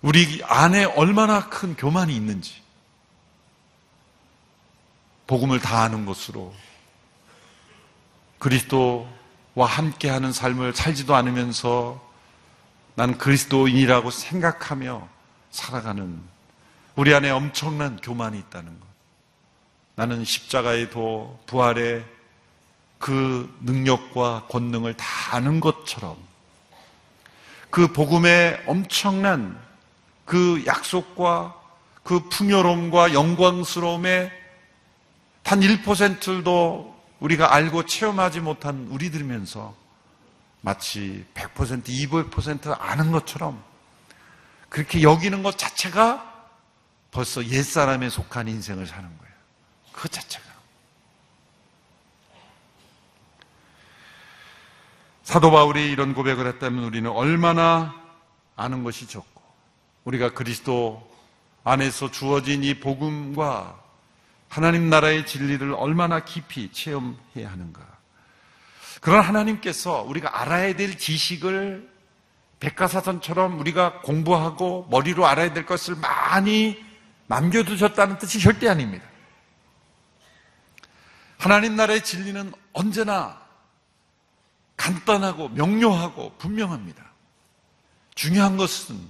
[0.00, 2.61] 우리 안에 얼마나 큰 교만이 있는지
[5.32, 6.52] 복음을 다하는 것으로
[8.38, 9.06] 그리스도와
[9.66, 11.98] 함께하는 삶을 살지도 않으면서
[12.96, 15.08] 나는 그리스도인이라고 생각하며
[15.50, 16.20] 살아가는
[16.96, 18.86] 우리 안에 엄청난 교만이 있다는 것.
[19.94, 22.04] 나는 십자가의 도, 부활의
[22.98, 26.18] 그 능력과 권능을 다 아는 것처럼
[27.70, 29.58] 그 복음의 엄청난
[30.26, 31.58] 그 약속과
[32.02, 34.41] 그 풍요로움과 영광스러움에
[35.42, 39.74] 단 1%도 우리가 알고 체험하지 못한 우리들이면서
[40.60, 43.62] 마치 100%, 200% 아는 것처럼
[44.68, 46.30] 그렇게 여기는 것 자체가
[47.10, 49.32] 벌써 옛사람에 속한 인생을 사는 거예요.
[49.92, 50.44] 그 자체가.
[55.22, 57.94] 사도 바울이 이런 고백을 했다면 우리는 얼마나
[58.56, 59.42] 아는 것이 적고
[60.04, 61.08] 우리가 그리스도
[61.64, 63.81] 안에서 주어진 이 복음과
[64.52, 67.80] 하나님 나라의 진리를 얼마나 깊이 체험해야 하는가.
[69.00, 71.90] 그런 하나님께서 우리가 알아야 될 지식을
[72.60, 76.84] 백과사전처럼 우리가 공부하고 머리로 알아야 될 것을 많이
[77.28, 79.06] 남겨두셨다는 뜻이 절대 아닙니다.
[81.38, 83.40] 하나님 나라의 진리는 언제나
[84.76, 87.02] 간단하고 명료하고 분명합니다.
[88.14, 89.00] 중요한 것은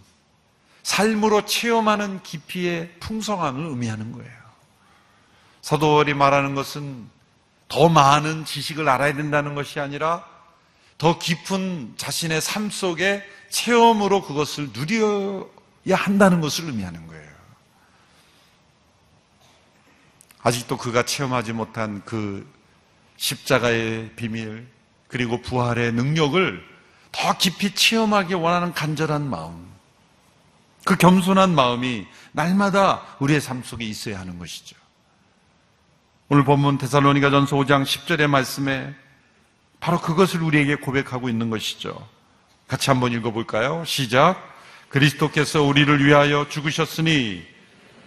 [0.85, 4.41] 삶으로 체험하는 깊이의 풍성함을 의미하는 거예요.
[5.62, 7.09] 서도월이 말하는 것은
[7.68, 10.27] 더 많은 지식을 알아야 된다는 것이 아니라
[10.98, 17.33] 더 깊은 자신의 삶 속에 체험으로 그것을 누려야 한다는 것을 의미하는 거예요.
[20.42, 22.46] 아직도 그가 체험하지 못한 그
[23.16, 24.66] 십자가의 비밀,
[25.07, 26.72] 그리고 부활의 능력을
[27.12, 29.70] 더 깊이 체험하기 원하는 간절한 마음,
[30.85, 34.81] 그 겸손한 마음이 날마다 우리의 삶 속에 있어야 하는 것이죠.
[36.34, 38.94] 오늘 본문 데살로니가 전서 5장 10절의 말씀에
[39.80, 42.08] 바로 그것을 우리에게 고백하고 있는 것이죠.
[42.66, 43.84] 같이 한번 읽어볼까요?
[43.84, 44.42] 시작.
[44.88, 47.46] 그리스도께서 우리를 위하여 죽으셨으니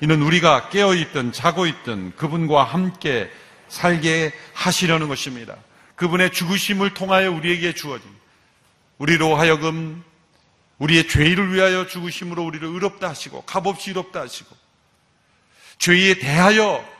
[0.01, 3.29] 이는 우리가 깨어있든 자고 있든 그분과 함께
[3.67, 5.55] 살게 하시려는 것입니다.
[5.95, 8.09] 그분의 죽으심을 통하여 우리에게 주어진
[8.97, 10.03] 우리로 하여금
[10.79, 14.49] 우리의 죄를 위하여 죽으심으로 우리를 의롭다 하시고 값없이 의롭다 하시고
[15.77, 16.94] 죄에 대하여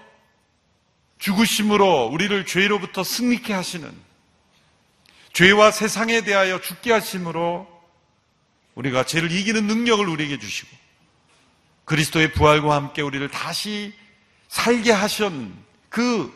[1.19, 3.91] 죽으심으로 우리를 죄로부터 승리케 하시는
[5.34, 7.67] 죄와 세상에 대하여 죽게 하심으로
[8.75, 10.69] 우리가 죄를 이기는 능력을 우리에게 주시고
[11.86, 13.93] 그리스도의 부활과 함께 우리를 다시
[14.47, 15.54] 살게 하신
[15.89, 16.34] 그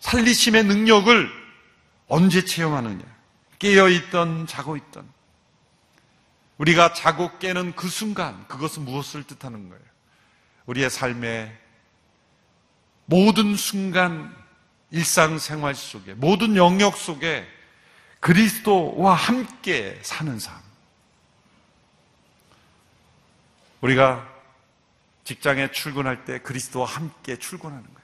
[0.00, 1.30] 살리심의 능력을
[2.08, 3.02] 언제 체험하느냐?
[3.58, 5.08] 깨어있던, 자고 있던.
[6.58, 9.82] 우리가 자고 깨는 그 순간, 그것은 무엇을 뜻하는 거예요?
[10.66, 11.56] 우리의 삶의
[13.06, 14.34] 모든 순간,
[14.90, 17.46] 일상생활 속에, 모든 영역 속에
[18.20, 20.54] 그리스도와 함께 사는 삶.
[23.80, 24.28] 우리가
[25.24, 28.02] 직장에 출근할 때 그리스도와 함께 출근하는 거예요.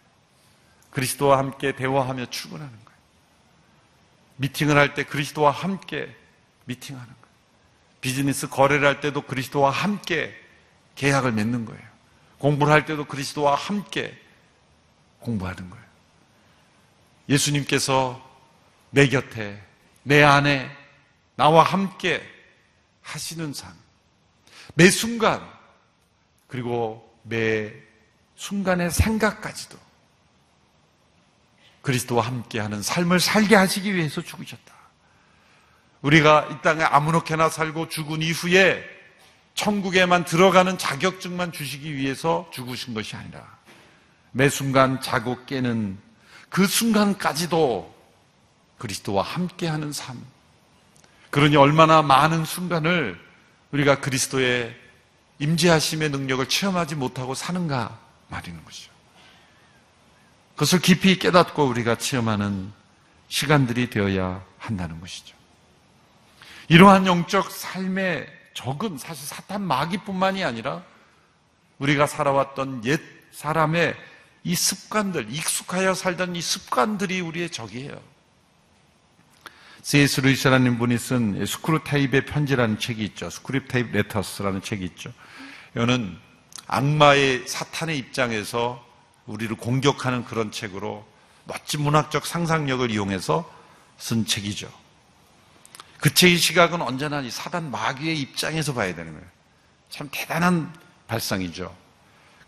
[0.91, 2.99] 그리스도와 함께 대화하며 출근하는 거예요.
[4.37, 6.15] 미팅을 할 때 그리스도와 함께
[6.65, 7.19] 미팅하는 거예요.
[8.01, 10.35] 비즈니스 거래를 할 때도 그리스도와 함께
[10.95, 11.83] 계약을 맺는 거예요.
[12.39, 14.17] 공부를 할 때도 그리스도와 함께
[15.21, 15.85] 공부하는 거예요.
[17.29, 18.25] 예수님께서
[18.91, 19.63] 내 곁에,
[20.03, 20.71] 내 안에,
[21.37, 22.23] 나와 함께
[23.03, 23.73] 하시는 삶.
[24.75, 25.47] 매 순간,
[26.47, 27.73] 그리고 매
[28.37, 29.79] 순간의 생각까지도
[31.83, 34.75] 그리스도와 함께 하는 삶을 살게 하시기 위해서 죽으셨다.
[36.03, 38.85] 우리가 이 땅에 아무렇게나 살고 죽은 이후에
[39.55, 43.58] 천국에만 들어가는 자격증만 주시기 위해서 죽으신 것이 아니라
[44.33, 45.99] 매 순간 자고 깨는
[46.49, 47.95] 그 순간까지도
[48.79, 50.23] 그리스도와 함께하는 삶.
[51.31, 53.21] 그러니 얼마나 많은 순간을
[53.73, 54.75] 우리가 그리스도의
[55.41, 57.99] 임재하심의 능력을 체험하지 못하고 사는가
[58.29, 58.91] 말이는 것이죠.
[60.55, 62.73] 그것을 깊이 깨닫고 우리가 체험하는
[63.29, 65.37] 시간들이 되어야 한다는 것이죠.
[66.69, 70.83] 이러한 영적 삶의 적은 사실 사탄 마귀뿐만이 아니라
[71.79, 73.01] 우리가 살아왔던 옛
[73.31, 73.95] 사람의
[74.45, 78.01] 이 습관들, 익숙하여 살던 이 습관들이 우리의 적이에요.
[79.83, 80.21] C.S.
[80.21, 83.31] 루이스라는 분이 쓴 스크루테이프의 편지라는 책이 있죠.
[83.31, 85.13] Screwtape Letters라는 책이 있죠.
[85.75, 86.19] 이거는
[86.67, 88.85] 악마의 사탄의 입장에서
[89.27, 91.07] 우리를 공격하는 그런 책으로
[91.45, 93.51] 멋진 문학적 상상력을 이용해서
[93.97, 94.71] 쓴 책이죠.
[95.99, 99.27] 그 책의 시각은 언제나 이 사단 마귀의 입장에서 봐야 되는 거예요.
[99.91, 100.73] 참 대단한
[101.07, 101.75] 발상이죠.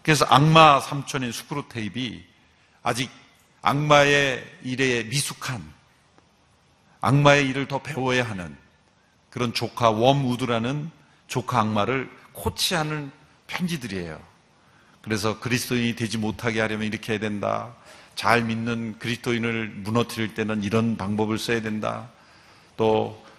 [0.03, 2.23] 그래서 악마 삼촌인 스크루테이프
[2.83, 3.11] 아직
[3.63, 5.63] 악마의 일에 미숙한
[7.01, 8.57] 악마의 일을 더 배워야 하는
[9.29, 10.91] 그런 조카 웜우드라는
[11.27, 13.11] 조카 악마를 코치하는
[13.47, 14.21] 편지들이에요.
[15.03, 17.75] 그래서 그리스도인이 되지 못하게 하려면 이렇게 해야 된다.
[18.15, 22.11] 잘 믿는 그리스도인을 무너뜨릴 때는 이런 방법을 써야 된다.
[22.77, 23.30] 또 기,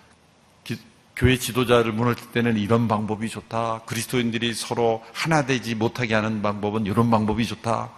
[1.21, 3.81] 교회 지도자를 무너뜨릴 때는 이런 방법이 좋다.
[3.85, 7.91] 그리스도인들이 서로 하나 되지 못하게 하는 방법은 이런 방법이 좋다.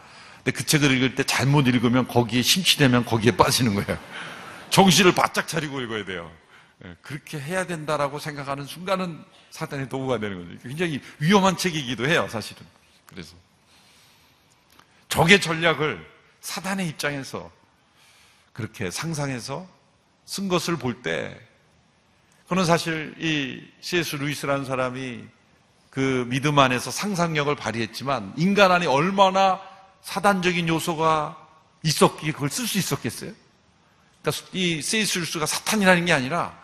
[0.43, 3.97] 근데 그 책을 읽을 때 잘못 읽으면 거기에 심취되면 거기에 빠지는 거예요.
[4.71, 6.29] 정신을 바짝 차리고 읽어야 돼요.
[6.83, 10.59] 예, 그렇게 해야 된다라고 생각하는 순간은 사탄의 도구가 되는 거죠.
[10.67, 12.61] 굉장히 위험한 책이기도 해요, 사실은.
[13.05, 13.37] 그래서.
[15.07, 16.05] 적의 전략을
[16.41, 17.49] 사단의 입장에서
[18.51, 19.65] 그렇게 상상해서
[20.25, 21.39] 쓴 것을 볼때
[22.53, 24.17] 그는 사실 이 C.S.
[24.17, 25.23] 루이스라는 사람이
[25.89, 29.59] 그 믿음 안에서 상상력을 발휘했지만 인간 안에 얼마나
[30.03, 31.35] 사단적인 요소가
[31.81, 33.31] 있었기에 그걸 쓸 수 있었겠어요?
[34.21, 35.17] 그러니까 이 C.S.
[35.17, 36.55] 루이스가 사탄이라는 게 아니라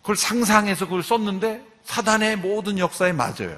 [0.00, 3.56] 그걸 상상해서 그걸 썼는데 사단의 모든 역사에 맞아요.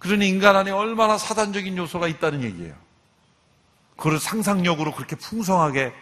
[0.00, 2.74] 그러니 인간 안에 얼마나 사단적인 요소가 있다는 얘기예요.
[3.96, 5.92] 그걸 상상력으로 그렇게 풍성하게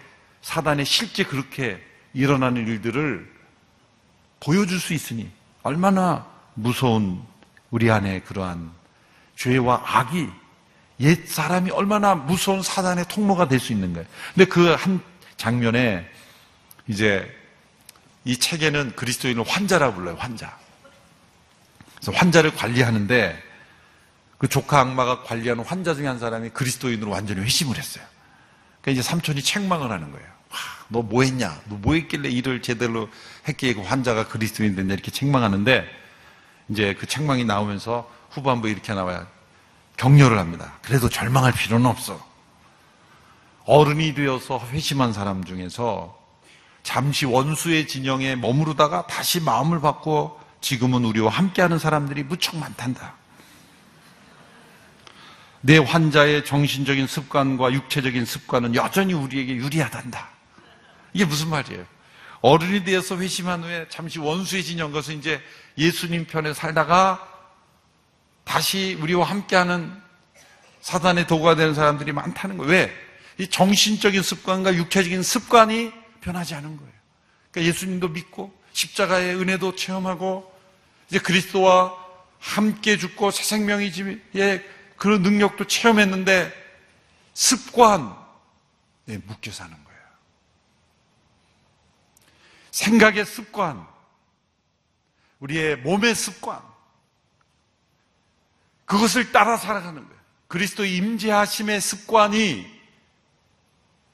[0.40, 1.84] 사단에 실제 그렇게
[2.14, 3.33] 일어나는 일들을
[4.44, 5.30] 보여줄 수 있으니
[5.62, 7.22] 얼마나 무서운
[7.70, 8.70] 우리 안에 그러한
[9.36, 10.28] 죄와 악이
[11.00, 14.06] 옛 사람이 얼마나 무서운 사단의 통로가 될 수 있는 거예요.
[14.34, 15.00] 근데 그 한
[15.36, 16.08] 장면에
[16.86, 17.28] 이제
[18.24, 20.56] 이 책에는 그리스도인을 환자라 불러요, 환자.
[21.96, 23.42] 그래서 환자를 관리하는데
[24.38, 28.04] 그 조카 악마가 관리하는 환자 중에 한 사람이 그리스도인으로 완전히 회심을 했어요.
[28.80, 30.33] 그러니까 이제 삼촌이 책망을 하는 거예요.
[30.54, 31.60] 와, 너뭐 했냐?
[31.68, 33.08] 너 뭐 했길래 일을 제대로
[33.48, 34.94] 했기에 그 환자가 그리스도인 됐냐?
[34.94, 35.84] 이렇게 책망하는데
[36.68, 39.26] 이제 그 책망이 나오면서 후반부에 이렇게 나와요.
[39.96, 40.74] 격려를 합니다.
[40.82, 42.24] 그래도 절망할 필요는 없어.
[43.66, 46.18] 어른이 되어서 회심한 사람 중에서
[46.82, 53.14] 잠시 원수의 진영에 머무르다가 다시 마음을 바꾸어 지금은 우리와 함께하는 사람들이 무척 많단다.
[55.62, 60.33] 내 환자의 정신적인 습관과 육체적인 습관은 여전히 우리에게 유리하단다.
[61.14, 61.86] 이게 무슨 말이에요?
[62.42, 65.40] 어른이 되어서 회심한 후에 잠시 원수의 진영 것은 이제
[65.78, 67.26] 예수님 편에 살다가
[68.44, 69.90] 다시 우리와 함께하는
[70.82, 72.70] 사단의 도구가 되는 사람들이 많다는 거예요.
[72.70, 72.92] 왜?
[73.38, 75.90] 이 정신적인 습관과 육체적인 습관이
[76.20, 76.92] 변하지 않은 거예요.
[77.50, 80.52] 그러니까 예수님도 믿고 십자가의 은혜도 체험하고
[81.08, 81.94] 이제 그리스도와
[82.38, 84.62] 함께 죽고 새 생명이 지의
[84.96, 86.52] 그런 능력도 체험했는데
[87.32, 88.12] 습관에
[89.24, 89.83] 묶여 사는 거예요.
[92.74, 93.86] 생각의 습관,
[95.38, 96.60] 우리의 몸의 습관,
[98.84, 100.20] 그것을 따라 살아가는 거예요.
[100.48, 102.66] 그리스도 임재하심의 습관이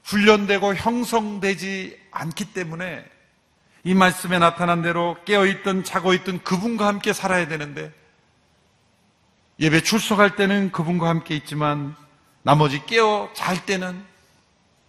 [0.03, 3.03] 훈련되고 형성되지 않기 때문에
[3.83, 7.91] 이 말씀에 나타난 대로 깨어있든 자고있든 그분과 함께 살아야 되는데
[9.59, 11.95] 예배 출석할 때는 그분과 함께 있지만
[12.43, 14.05] 나머지 깨어 잘 때는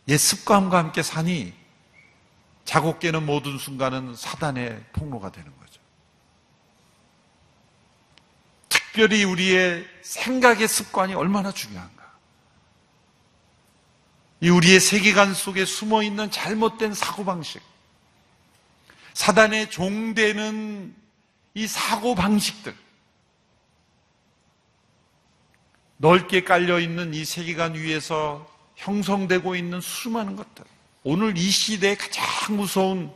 [0.08, 1.61] 옛 습관과 함께 사니
[2.64, 5.80] 자고 깨는 모든 순간은 사단의 통로가 되는 거죠.
[8.68, 12.02] 특별히 우리의 생각의 습관이 얼마나 중요한가.
[14.40, 17.62] 이 우리의 세계관 속에 숨어 있는 잘못된 사고방식,
[19.14, 20.94] 사단의 종되는
[21.54, 22.74] 이 사고방식들,
[25.98, 30.64] 넓게 깔려 있는 이 세계관 위에서 형성되고 있는 수많은 것들.
[31.04, 33.12] 오늘 이 시대에 가장 무서운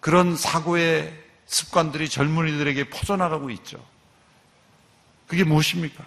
[0.00, 1.12] 그런 사고의
[1.46, 3.84] 습관들이 젊은이들에게 퍼져나가고 있죠.
[5.26, 6.04] 그게 무엇입니까?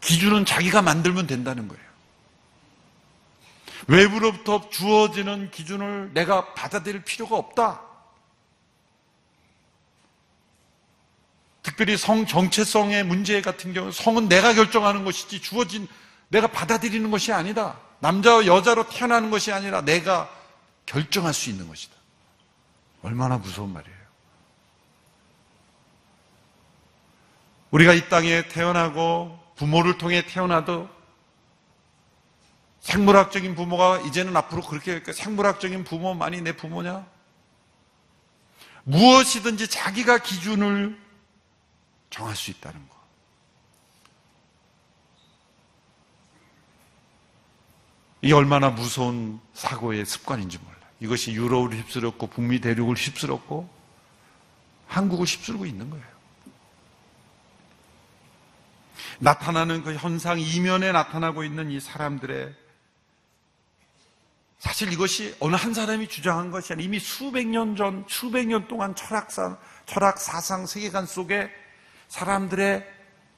[0.00, 1.86] 기준은 자기가 만들면 된다는 거예요.
[3.88, 7.82] 외부로부터 주어지는 기준을 내가 받아들일 필요가 없다.
[11.62, 15.88] 특별히 성 정체성의 문제 같은 경우 성은 내가 결정하는 것이지 주어진
[16.28, 17.80] 내가 받아들이는 것이 아니다.
[18.00, 20.30] 남자와 여자로 태어나는 것이 아니라 내가
[20.84, 21.94] 결정할 수 있는 것이다.
[23.02, 23.96] 얼마나 무서운 말이에요.
[27.70, 30.88] 우리가 이 땅에 태어나고 부모를 통해 태어나도
[32.80, 37.04] 생물학적인 부모가 이제는 앞으로 그렇게 생물학적인 부모만이 내 부모냐?
[38.84, 40.96] 무엇이든지 자기가 기준을
[42.10, 42.95] 정할 수 있다는 거.
[48.26, 50.80] 이 얼마나 무서운 사고의 습관인지 몰라요.
[50.98, 53.70] 이것이 유럽을 휩쓸었고 북미 대륙을 휩쓸었고
[54.88, 56.04] 한국을 휩쓸고 있는 거예요.
[59.20, 62.52] 나타나는 그 현상 이면에 나타나고 있는 이 사람들의
[64.58, 68.96] 사실 이것이 어느 한 사람이 주장한 것이 아니라 이미 수백 년 전, 수백 년 동안
[68.96, 71.48] 철학사, 철학 사상 세계관 속에
[72.08, 72.84] 사람들의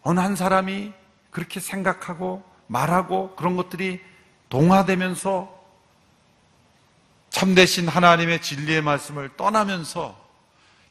[0.01, 0.95] 어느 한 사람이
[1.31, 4.01] 그렇게 생각하고 말하고 그런 것들이
[4.49, 5.57] 동화되면서
[7.31, 10.19] 참되신 하나님의 진리의 말씀을 떠나면서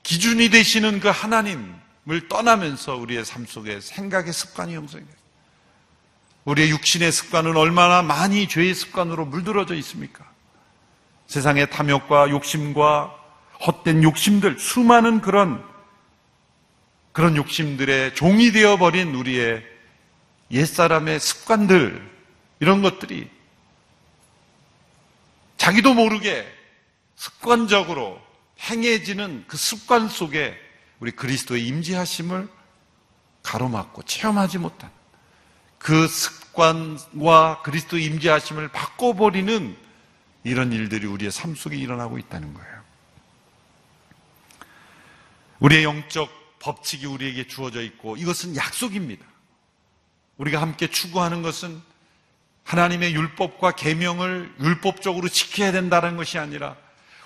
[0.03, 5.17] 기준이 되시는 그 하나님을 떠나면서 우리의 삶 속에 생각의 습관이 형성돼요.
[6.45, 10.25] 우리의 육신의 습관은 얼마나 많이 죄의 습관으로 물들어져 있습니까?
[11.25, 13.13] 세상의 탐욕과 욕심과
[13.65, 15.65] 헛된 욕심들, 수많은 그런
[17.11, 19.65] 그런 욕심들의 종이 되어버린 우리의
[20.51, 22.17] 옛사람의 습관들,
[22.59, 23.29] 이런 것들이
[25.67, 26.47] 자기도 모르게
[27.17, 28.21] 습관적으로
[28.61, 30.57] 행해지는 그 습관 속에
[31.01, 32.47] 우리 그리스도의 임재하심을
[33.43, 34.89] 가로막고 체험하지 못한
[35.77, 39.75] 그 습관과 그리스도의 임재하심을 바꿔버리는
[40.45, 42.83] 이런 일들이 우리의 삶 속에 일어나고 있다는 거예요.
[45.59, 49.25] 우리의 영적 법칙이 우리에게 주어져 있고 이것은 약속입니다.
[50.37, 51.81] 우리가 함께 추구하는 것은
[52.67, 56.75] 하나님의 율법과 계명을 율법적으로 지켜야 된다는 것이 아니라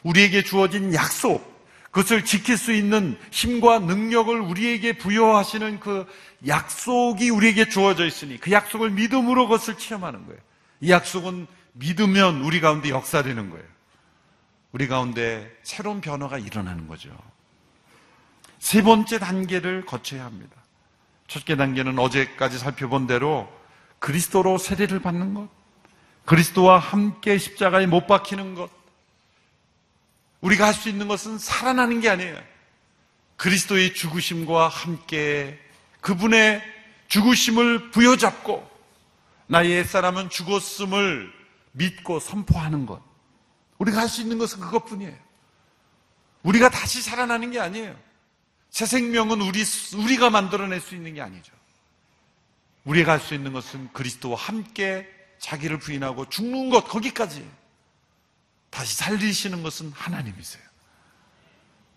[0.03, 1.51] 우리에게 주어진 약속,
[1.85, 6.05] 그것을 지킬 수 있는 힘과 능력을 우리에게 부여하시는 그
[6.45, 10.39] 약속이 우리에게 주어져 있으니 그 약속을 믿음으로 그것을 체험하는 거예요.
[10.79, 13.65] 이 약속은 믿으면 우리 가운데 역사되는 거예요.
[14.71, 17.09] 우리 가운데 새로운 변화가 일어나는 거죠.
[18.59, 20.55] 세 번째 단계를 거쳐야 합니다.
[21.27, 23.51] 첫째 단계는 어제까지 살펴본 대로
[24.01, 25.47] 그리스도로 세례를 받는 것,
[26.25, 28.69] 그리스도와 함께 십자가에 못 박히는 것,
[30.41, 32.35] 우리가 할 수 있는 것은 살아나는 게 아니에요.
[33.37, 35.59] 그리스도의 죽으심과 함께
[36.01, 36.63] 그분의
[37.09, 38.67] 죽으심을 부여잡고
[39.45, 41.31] 나의 옛사람은 죽었음을
[41.73, 43.03] 믿고 선포하는 것.
[43.77, 45.15] 우리가 할 수 있는 것은 그것뿐이에요.
[46.41, 47.95] 우리가 다시 살아나는 게 아니에요.
[48.71, 49.63] 새 생명은 우리,
[49.95, 51.53] 우리가 만들어낼 수 있는 게 아니죠.
[52.85, 55.07] 우리가 할 수 있는 것은 그리스도와 함께
[55.39, 57.45] 자기를 부인하고 죽는 것, 거기까지.
[58.69, 60.63] 다시 살리시는 것은 하나님이세요.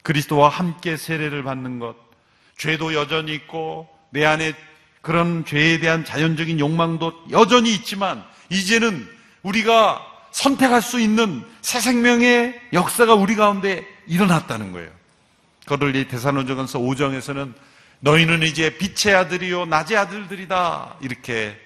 [0.03, 1.97] 그리스도와 함께 세례를 받는 것,
[2.59, 4.55] 죄도 여전히 있고, 내 안에
[5.01, 9.09] 그런 죄에 대한 자연적인 욕망도 여전히 있지만, 이제는
[9.43, 14.91] 우리가 선택할 수 있는 새 생명의 역사가 우리 가운데 일어났다는 거예요.
[15.67, 17.55] 거를리 대사노전서 5정에서는
[18.05, 21.59] 너희는 이제 빛의 아들이요 낮의 아들들이다 이렇게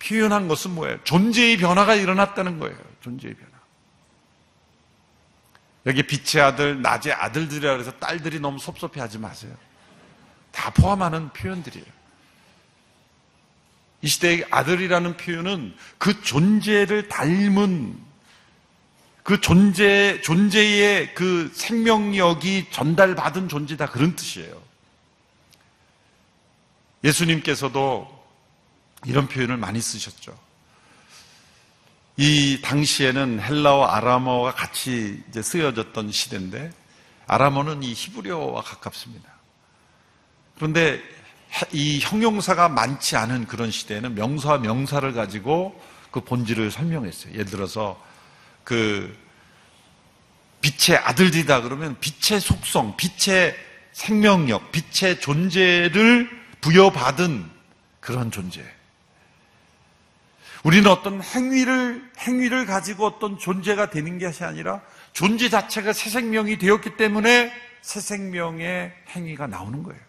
[0.00, 0.98] 표현한 것은 뭐예요?
[1.04, 2.76] 존재의 변화가 일어났다는 거예요.
[3.00, 3.50] 존재의 변화.
[5.86, 9.52] 여기 빛의 아들, 낮의 아들들이라 그래서 딸들이 너무 섭섭해하지 마세요.
[10.50, 11.86] 다 포함하는 표현들이에요.
[14.02, 17.96] 이 시대의 아들이라는 표현은 그 존재를 닮은
[19.22, 23.90] 그 존재, 존재의 그 생명력이 전달받은 존재다.
[23.90, 24.69] 그런 뜻이에요.
[27.04, 28.20] 예수님께서도
[29.06, 30.36] 이런 표현을 많이 쓰셨죠.
[32.16, 36.70] 이 당시에는 헬라어, 아람어가 같이 이제 쓰여졌던 시대인데,
[37.26, 39.28] 아람어는 이 히브리어와 가깝습니다.
[40.56, 41.02] 그런데
[41.72, 45.80] 이 형용사가 많지 않은 그런 시대에는 명사와 명사를 가지고
[46.10, 47.32] 그 본질을 설명했어요.
[47.32, 48.00] 예를 들어서
[48.64, 49.16] 그
[50.60, 53.56] 빛의 아들들이다 그러면 빛의 속성, 빛의
[53.92, 57.50] 생명력, 빛의 존재를 부여받은
[58.00, 58.64] 그런 존재.
[60.62, 64.82] 우리는 어떤 행위를, 행위를 가지고 어떤 존재가 되는 것이 아니라
[65.12, 70.00] 존재 자체가 새 생명이 되었기 때문에 새 생명의 행위가 나오는 거예요.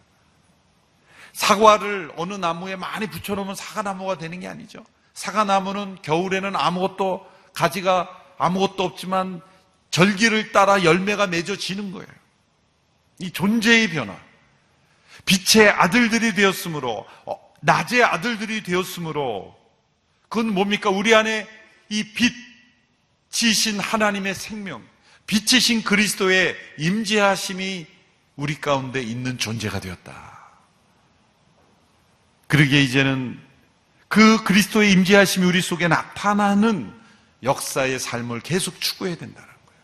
[1.34, 4.84] 사과를 어느 나무에 많이 붙여놓으면 사과나무가 되는 게 아니죠.
[5.14, 9.42] 사과나무는 겨울에는 아무것도 가지가 아무것도 없지만
[9.92, 12.08] 절기를 따라 열매가 맺어지는 거예요.
[13.20, 14.18] 이 존재의 변화.
[15.26, 19.56] 빛의 아들들이 되었으므로, 어, 낮의 아들들이 되었으므로,
[20.30, 20.90] 그건 뭡니까?
[20.90, 21.48] 우리 안에
[21.90, 22.06] 이
[23.30, 24.84] 빛이신 하나님의 생명,
[25.28, 27.86] 빛이신 그리스도의 임재하심이
[28.36, 30.32] 우리 가운데 있는 존재가 되었다.
[32.48, 33.40] 그러게 이제는
[34.08, 36.94] 그 그리스도의 임재하심이 우리 속에 나타나는
[37.44, 39.82] 역사의 삶을 계속 추구해야 된다는 거예요.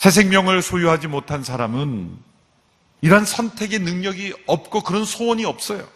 [0.00, 2.16] 새 생명을 소유하지 못한 사람은
[3.02, 5.86] 이러한 선택의 능력이 없고 그런 소원이 없어요.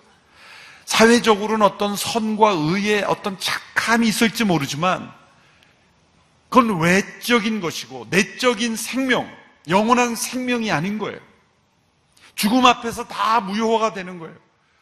[0.84, 5.10] 사회적으로는 어떤 선과 의의 어떤 착함이 있을지 모르지만
[6.50, 9.26] 그건 외적인 것이고 내적인 생명,
[9.68, 11.18] 영원한 생명이 아닌 거예요.
[12.34, 14.36] 죽음 앞에서 다 무효화가 되는 거예요.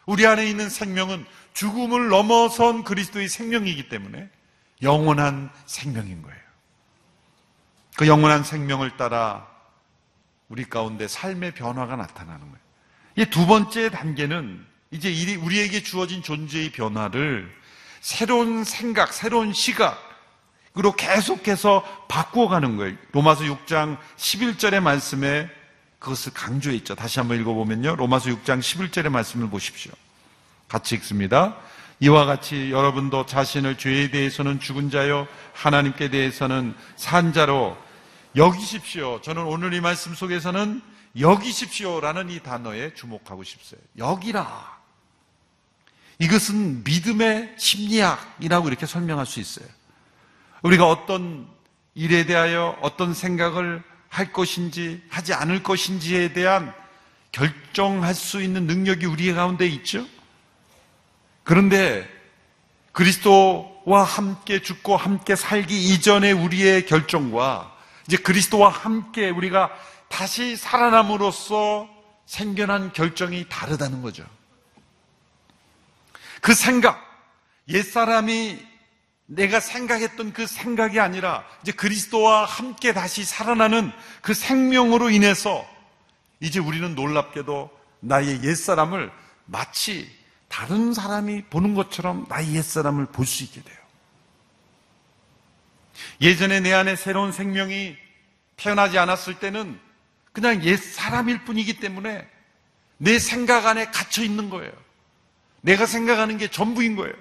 [0.04, 4.28] 우리 안에 있는 생명은 죽음을 넘어선 그리스도의 생명이기 때문에
[4.82, 6.41] 영원한 생명인 거예요.
[7.96, 9.46] 그 영원한 생명을 따라
[10.48, 12.62] 우리 가운데 삶의 변화가 나타나는 거예요.
[13.16, 17.50] 이 두 번째 단계는 이제 우리에게 주어진 존재의 변화를
[18.00, 22.96] 새로운 생각, 새로운 시각으로 계속해서 바꾸어 가는 거예요.
[23.12, 25.48] 로마서 6장 11절의 말씀에
[25.98, 26.94] 그것을 강조해 있죠.
[26.94, 27.96] 다시 한번 읽어보면요.
[27.96, 29.92] 로마서 6장 11절의 말씀을 보십시오.
[30.68, 31.56] 같이 읽습니다.
[32.02, 37.76] 이와 같이 여러분도 자신을 죄에 대해서는 죽은 자요, 하나님께 대해서는 산 자로
[38.34, 39.20] 여기십시오.
[39.20, 40.82] 저는 오늘 이 말씀 속에서는
[41.20, 43.80] 여기십시오라는 이 단어에 주목하고 싶어요.
[43.98, 44.80] 여기라.
[46.18, 49.68] 이것은 믿음의 심리학이라고 이렇게 설명할 수 있어요.
[50.62, 51.46] 우리가 어떤
[51.94, 56.74] 일에 대하여 어떤 생각을 할 것인지 하지 않을 것인지에 대한
[57.30, 60.04] 결정할 수 있는 능력이 우리 가운데 있죠.
[61.44, 62.08] 그런데
[62.92, 67.74] 그리스도와 함께 죽고 함께 살기 이전의 우리의 결정과
[68.06, 69.70] 이제 그리스도와 함께 우리가
[70.08, 71.88] 다시 살아남으로써
[72.26, 74.24] 생겨난 결정이 다르다는 거죠.
[76.40, 77.00] 그 생각,
[77.68, 78.58] 옛사람이
[79.26, 83.90] 내가 생각했던 그 생각이 아니라 이제 그리스도와 함께 다시 살아나는
[84.20, 85.66] 그 생명으로 인해서
[86.40, 87.70] 이제 우리는 놀랍게도
[88.00, 89.10] 나의 옛사람을
[89.46, 90.10] 마치
[90.52, 93.78] 다른 사람이 보는 것처럼 나의 옛사람을 볼 수 있게 돼요.
[96.20, 97.96] 예전에 내 안에 새로운 생명이
[98.56, 99.80] 태어나지 않았을 때는
[100.32, 102.28] 그냥 옛사람일 뿐이기 때문에
[102.98, 104.70] 내 생각 안에 갇혀 있는 거예요.
[105.62, 107.14] 내가 생각하는 게 전부인 거예요.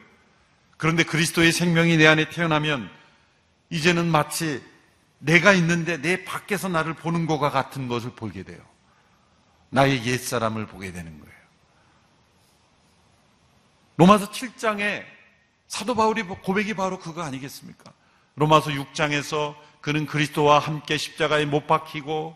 [0.76, 2.90] 그런데 그리스도의 생명이 내 안에 태어나면
[3.70, 4.62] 이제는 마치
[5.20, 8.60] 내가 있는데 내 밖에서 나를 보는 것과 같은 것을 보게 돼요.
[9.70, 11.41] 나의 옛사람을 보게 되는 거예요.
[13.98, 15.04] 로마서 7장에
[15.68, 17.92] 사도 바울이 고백이 바로 그거 아니겠습니까?
[18.36, 22.36] 로마서 6장에서 그는 그리스도와 함께 십자가에 못 박히고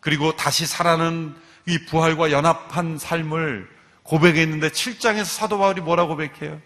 [0.00, 1.34] 그리고 다시 살아나는
[1.66, 3.68] 이 부활과 연합한 삶을
[4.02, 6.60] 고백했는데 7장에서 사도 바울이 뭐라고 고백해요?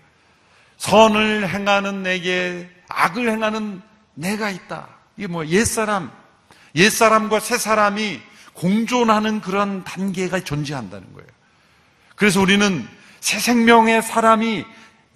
[0.79, 3.83] 선을 행하는 내게 악을 행하는
[4.15, 4.89] 내가 있다.
[5.17, 6.11] 이게 뭐 옛사람,
[6.75, 8.21] 옛사람과 새사람이
[8.55, 11.29] 공존하는 그런 단계가 존재한다는 거예요.
[12.17, 12.87] 그래서 우리는
[13.25, 14.67] 새 생명의 사람이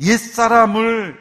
[0.00, 1.20] 옛사람을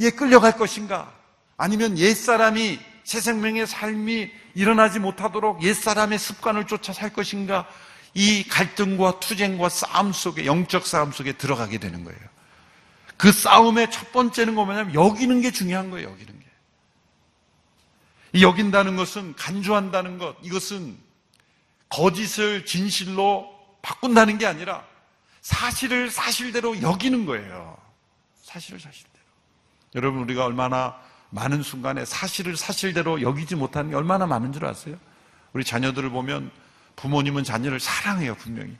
[0.00, 1.10] 예 끌려갈 것인가?
[1.56, 7.66] 아니면 옛사람이 새 생명의 삶이 일어나지 못하도록 옛사람의 습관을 쫓아 살 것인가?
[8.12, 12.20] 이 갈등과 투쟁과 싸움 속에, 영적 싸움 속에 들어가게 되는 거예요.
[13.16, 16.46] 그 싸움의 첫 번째는 뭐냐면 여기는 게 중요한 거예요, 여기는 게.
[18.34, 20.94] 이 여긴다는 것은 간주한다는 것, 이것은
[21.88, 23.48] 거짓을 진실로
[23.80, 24.91] 바꾼다는 게 아니라
[25.42, 27.76] 사실을 사실대로 여기는 거예요.
[28.42, 29.24] 사실을 사실대로.
[29.94, 30.96] 여러분, 우리가 얼마나
[31.30, 34.96] 많은 순간에 사실을 사실대로 여기지 못하는 게 얼마나 많은 줄 아세요?
[35.52, 36.50] 우리 자녀들을 보면
[36.96, 38.76] 부모님은 자녀를 사랑해요, 분명히.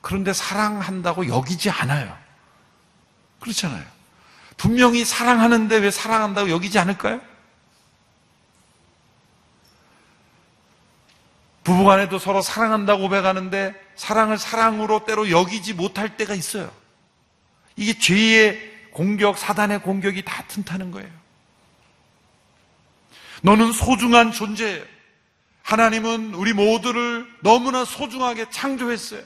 [0.00, 2.16] 그런데 사랑한다고 여기지 않아요.
[3.40, 3.84] 그렇잖아요.
[4.56, 7.20] 분명히 사랑하는데 왜 사랑한다고 여기지 않을까요?
[11.66, 16.70] 부부간에도 서로 사랑한다고 고백하는데 사랑을 사랑으로 때로 여기지 못할 때가 있어요.
[17.74, 21.10] 이게 죄의 공격, 사단의 공격이 다 튼타는 거예요.
[23.42, 24.84] 너는 소중한 존재예요.
[25.62, 29.22] 하나님은 우리 모두를 너무나 소중하게 창조했어요.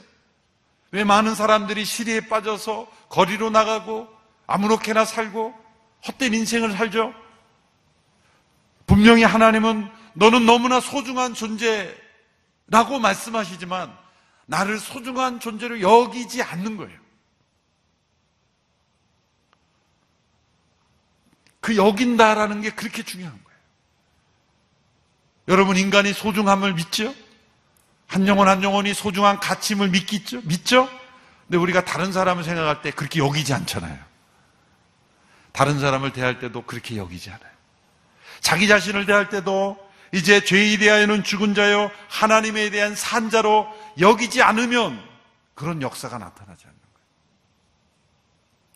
[0.89, 4.07] 왜 많은 사람들이 시리에 빠져서 거리로 나가고
[4.47, 5.53] 아무렇게나 살고
[6.07, 7.13] 헛된 인생을 살죠?
[8.87, 12.00] 분명히 하나님은 너는 너무나 소중한 존재
[12.71, 13.95] 라고 말씀하시지만
[14.45, 16.97] 나를 소중한 존재로 여기지 않는 거예요.
[21.59, 23.59] 그 여긴다라는 게 그렇게 중요한 거예요.
[25.49, 27.13] 여러분 인간이 소중함을 믿죠?
[28.07, 30.41] 한 영혼 한 영혼이 소중한 가치임을 믿겠죠?
[30.43, 30.89] 믿죠?
[31.47, 33.99] 근데 우리가 다른 사람을 생각할 때 그렇게 여기지 않잖아요.
[35.51, 37.51] 다른 사람을 대할 때도 그렇게 여기지 않아요.
[38.39, 43.67] 자기 자신을 대할 때도 이제 죄에 대하여는 죽은 자요 하나님에 대한 산자로
[43.99, 45.01] 여기지 않으면
[45.55, 47.07] 그런 역사가 나타나지 않는 거예요.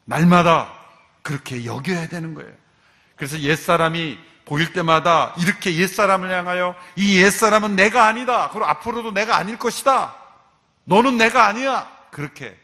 [0.06, 0.74] 날마다
[1.22, 2.54] 그렇게 여겨야 되는 거예요.
[3.16, 8.50] 그래서 옛사람이 보일 때마다 이렇게 옛사람을 향하여 이 옛사람은 내가 아니다.
[8.50, 10.16] 그리고 앞으로도 내가 아닐 것이다.
[10.86, 11.92] 너는 내가 아니야.
[12.12, 12.56] 그렇게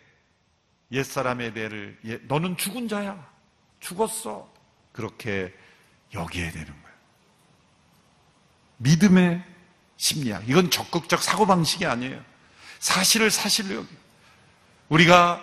[0.91, 3.27] 옛사람의 대를 너는 죽은 자야.
[3.79, 4.47] 죽었어.
[4.91, 5.53] 그렇게
[6.13, 6.80] 여기야 되는 거예요.
[8.81, 9.43] 믿음의
[9.97, 10.47] 심리학.
[10.49, 12.19] 이건 적극적 사고방식이 아니에요.
[12.79, 13.89] 사실을 사실로 여기.
[14.89, 15.41] 우리가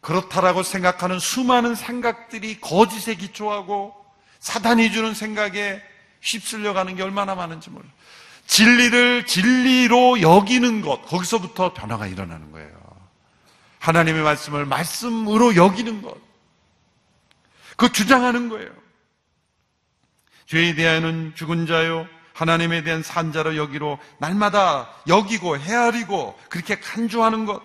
[0.00, 3.94] 그렇다라고 생각하는 수많은 생각들이 거짓에 기초하고
[4.40, 5.82] 사단이 주는 생각에
[6.20, 7.90] 휩쓸려 가는 게 얼마나 많은지 몰라요.
[8.46, 12.70] 진리를 진리로 여기는 것, 거기서부터 변화가 일어나는 거예요.
[13.78, 16.16] 하나님의 말씀을 말씀으로 여기는 것.
[17.76, 18.70] 그 주장하는 거예요.
[20.46, 27.62] 죄에 대하여는 죽은 자요, 하나님에 대한 산자로 여기로 날마다 여기고 헤아리고 그렇게 간주하는 것.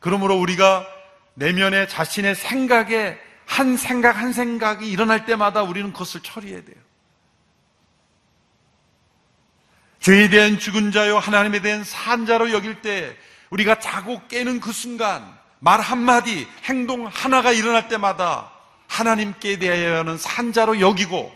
[0.00, 0.86] 그러므로 우리가
[1.34, 6.76] 내면의 자신의 생각에 한 생각 한 생각이 일어날 때마다 우리는 그것을 처리해야 돼요.
[10.00, 13.16] 죄에 대한 죽은 자요 하나님에 대한 산자로 여길 때
[13.50, 18.52] 우리가 자고 깨는 그 순간 말 한마디 행동 하나가 일어날 때마다
[18.88, 21.34] 하나님께 대하여는 산자로 여기고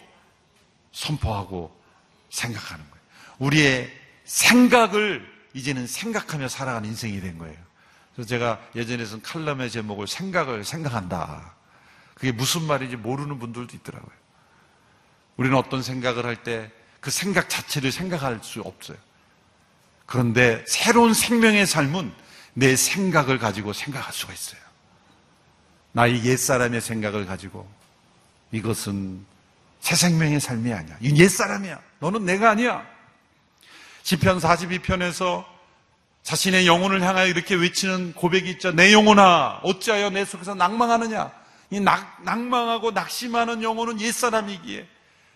[0.93, 1.80] 선포하고
[2.31, 3.05] 생각하는 거예요.
[3.39, 3.91] 우리의
[4.25, 7.57] 생각을 이제는 생각하며 살아가는 인생이 된 거예요.
[8.15, 11.55] 그래서 제가 예전에는 칼럼의 제목을 생각을 생각한다.
[12.15, 14.13] 그게 무슨 말인지 모르는 분들도 있더라고요.
[15.37, 16.71] 우리는 어떤 생각을 할 때
[17.01, 18.99] 그 생각 자체를 생각할 수 없어요.
[20.07, 22.13] 그런데 새로운 생명의 삶은
[22.53, 24.61] 내 생각을 가지고 생각할 수가 있어요.
[25.93, 27.69] 나의 옛사람의 생각을 가지고
[28.53, 29.25] 이것은
[29.81, 30.97] 새 생명의 삶이 아니야.
[31.01, 31.81] 이 옛사람이야.
[31.99, 32.87] 너는 내가 아니야.
[34.03, 35.45] 시편 42편에서
[36.23, 38.73] 자신의 영혼을 향하여 이렇게 외치는 고백이 있죠.
[38.73, 41.33] 내 영혼아, 어찌하여 내 속에서 낭망하느냐?
[41.71, 44.87] 이 낙, 낭망하고 낙심하는 영혼은 옛사람이기에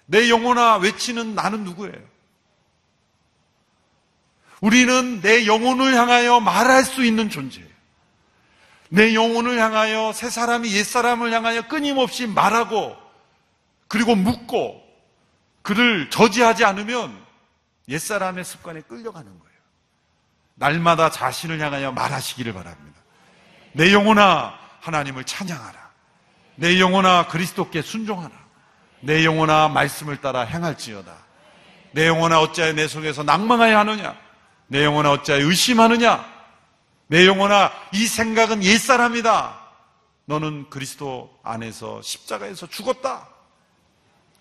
[0.07, 2.14] 내 영혼아 외치는 나는 누구예요?
[4.61, 7.68] 우리는 내 영혼을 향하여 말할 수 있는 존재예요.
[8.88, 12.97] 내 영혼을 향하여 새 사람이 옛 사람을 향하여 끊임없이 말하고
[13.89, 14.82] 그리고 묻고
[15.62, 17.24] 그를 저지하지 않으면
[17.89, 19.55] 옛 사람의 습관에 끌려가는 거예요.
[20.57, 23.01] 날마다 자신을 향하여 말하시기를 바랍니다.
[23.72, 25.91] 내 영혼아 하나님을 찬양하라.
[26.57, 28.32] 내 영혼아 그리스도께 순종하라.
[29.01, 31.12] 내 영혼아 말씀을 따라 행할지어다.
[31.93, 34.16] 내 영혼아 어찌하여 내 속에서 낭망하여 하느냐?
[34.66, 36.24] 내 영혼아 어찌하여 의심하느냐?
[37.07, 39.61] 내 영혼아 이 생각은 옛사람이다.
[40.26, 43.28] 너는 그리스도 안에서 십자가에서 죽었다.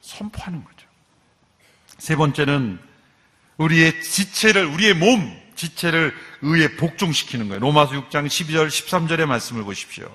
[0.03, 0.87] 선포하는 거죠.
[1.97, 2.79] 세 번째는
[3.57, 7.61] 우리의 지체를 우리의 몸 지체를 의에 복종시키는 거예요.
[7.61, 10.13] 로마서 6장 12절 13절의 말씀을 보십시오.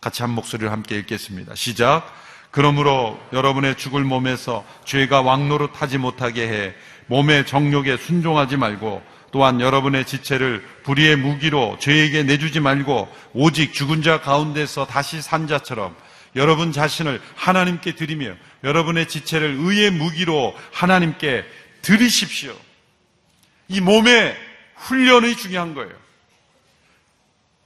[0.00, 1.54] 같이 한 목소리를 함께 읽겠습니다.
[1.54, 2.12] 시작.
[2.50, 6.74] 그러므로 여러분의 죽을 몸에서 죄가 왕노릇 하지 못하게 해
[7.06, 9.02] 몸의 정욕에 순종하지 말고
[9.32, 15.96] 또한 여러분의 지체를 불의의 무기로 죄에게 내주지 말고 오직 죽은 자 가운데서 다시 산 자처럼
[16.36, 18.34] 여러분 자신을 하나님께 드리며
[18.64, 21.44] 여러분의 지체를 의의 무기로 하나님께
[21.82, 22.56] 드리십시오.
[23.68, 24.36] 이 몸의
[24.76, 25.92] 훈련이 중요한 거예요.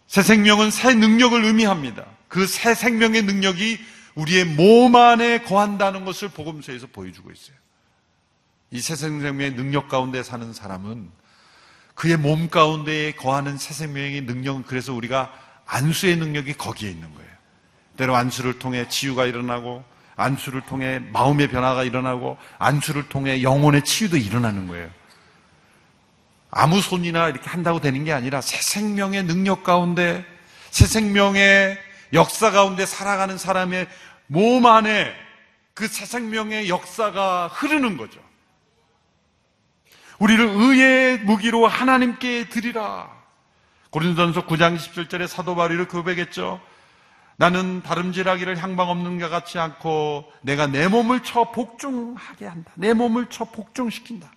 [0.07, 2.05] 새 생명은 새 능력을 의미합니다.
[2.29, 3.79] 그 새 생명의 능력이
[4.15, 7.57] 우리의 몸 안에 거한다는 것을 복음서에서 보여주고 있어요.
[8.71, 11.11] 이 새 생명의 능력 가운데 사는 사람은
[11.95, 15.33] 그의 몸 가운데에 거하는 새 생명의 능력은 그래서 우리가
[15.67, 17.31] 안수의 능력이 거기에 있는 거예요.
[17.97, 19.85] 때로 안수를 통해 치유가 일어나고
[20.19, 24.91] 안수를 통해 마음의 변화가 일어나고 안수를 통해 영혼의 치유도 일어나는 거예요.
[26.51, 30.25] 아무 손이나 이렇게 한다고 되는 게 아니라 새 생명의 능력 가운데
[30.71, 31.79] 새 생명의
[32.13, 33.87] 역사 가운데 살아가는 사람의
[34.27, 35.15] 몸 안에
[35.79, 38.21] 그 새 생명의 역사가 흐르는 거죠.
[40.19, 43.09] 우리를 의의 무기로 하나님께 드리라.
[43.91, 46.61] 고린도전서 9장 17절에 사도 바울이 고백했죠.
[47.39, 52.73] 나는 다름질하기를 향방 없는 것 같지 않고 내가 내 몸을 쳐 복종하게 한다.
[52.75, 54.29] 내 몸을 쳐 복종시킨다.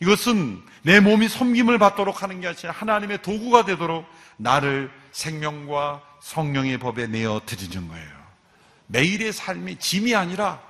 [0.00, 4.04] 이것은 내 몸이 섬김을 받도록 하는 게 아니라 하나님의 도구가 되도록
[4.36, 8.10] 나를 생명과 성령의 법에 내어 드리는 거예요.
[8.88, 10.60] 매일의 삶이 짐이 아니라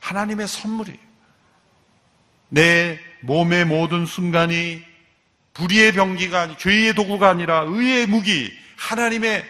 [0.00, 0.98] 하나님의 선물이에요.
[2.48, 4.82] 내 몸의 모든 순간이
[5.54, 9.44] 불의의 병기가 아니, 죄의 도구가 아니라 의의 무기, 하나님의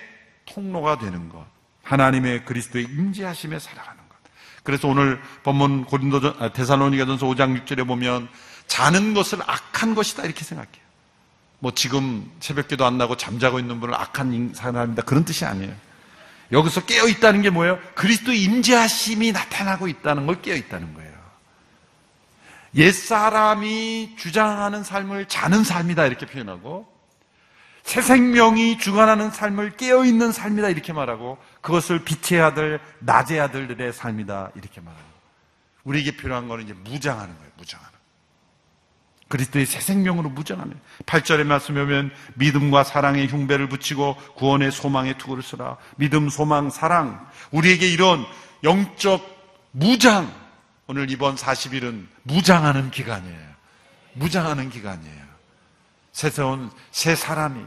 [0.45, 1.52] 통로가 되는 것.
[1.83, 4.17] 하나님의 그리스도의 임재하심에 살아가는 것.
[4.63, 8.29] 그래서 오늘 본문 고린도 아, 데살로니가전서 5장 6절에 보면
[8.67, 10.83] 자는 것을 악한 것이다 이렇게 생각해요.
[11.59, 15.03] 뭐 지금 새벽기도 안 나고 잠자고 있는 분을 악한 사람입니다.
[15.03, 15.75] 그런 뜻이 아니에요.
[16.51, 17.79] 여기서 깨어 있다는 게 뭐예요?
[17.95, 21.13] 그리스도의 임재하심이 나타나고 있다는 걸 깨어 있다는 거예요.
[22.75, 26.91] 옛사람이 주장하는 삶을 자는 삶이다 이렇게 표현하고
[27.85, 34.51] 새 생명이 주관하는 삶을 깨어 있는 삶이다 이렇게 말하고 그것을 빛의 아들, 낮의 아들들의 삶이다.
[34.57, 35.13] 이렇게 말하고
[35.85, 37.93] 우리에게 필요한 거는 이제 무장하는 거예요 무장하는.
[39.29, 45.79] 그리스도의 새 생명으로 무장하는 8절의 말씀에 보면 믿음과 사랑의 흉배를 붙이고 구원의 소망의 투구를 쓰라.
[45.97, 47.27] 믿음, 소망, 사랑.
[47.51, 48.27] 우리에게 이런
[48.63, 49.25] 영적
[49.71, 50.31] 무장.
[50.87, 53.53] 오늘 이번 40일은 무장하는 기간이에요.
[54.15, 55.25] 무장하는 기간이에요.
[56.13, 57.65] 새로운 새 사람이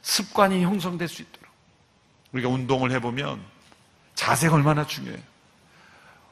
[0.00, 1.41] 습관이 형성될 수 있도록
[2.32, 3.40] 우리가 운동을 해보면
[4.14, 5.20] 자세가 얼마나 중요해요.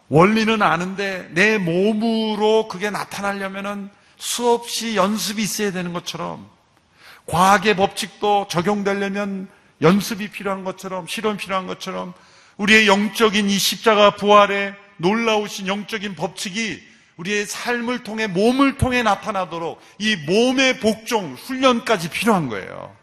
[0.08, 6.48] 원리는 아는데 내 몸으로 그게 나타나려면은 수없이 연습이 있어야 되는 것처럼
[7.26, 9.48] 과학의 법칙도 적용되려면
[9.82, 12.12] 연습이 필요한 것처럼 실험 필요한 것처럼
[12.56, 16.82] 우리의 영적인 이 십자가 부활의 놀라우신 영적인 법칙이
[17.16, 22.94] 우리의 삶을 통해 몸을 통해 나타나도록 이 몸의 복종 훈련까지 필요한 거예요.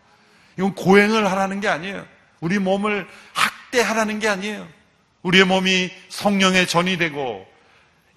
[0.58, 2.06] 이건 고행을 하라는 게 아니에요.
[2.40, 4.68] 우리 몸을 학대하라는 게 아니에요.
[5.24, 7.46] 우리의 몸이 성령의 전이 되고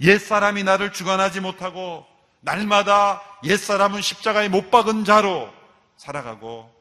[0.00, 2.06] 옛사람이 나를 주관하지 못하고
[2.40, 5.52] 날마다 옛사람은 십자가에 못 박은 자로
[5.96, 6.72] 살아가고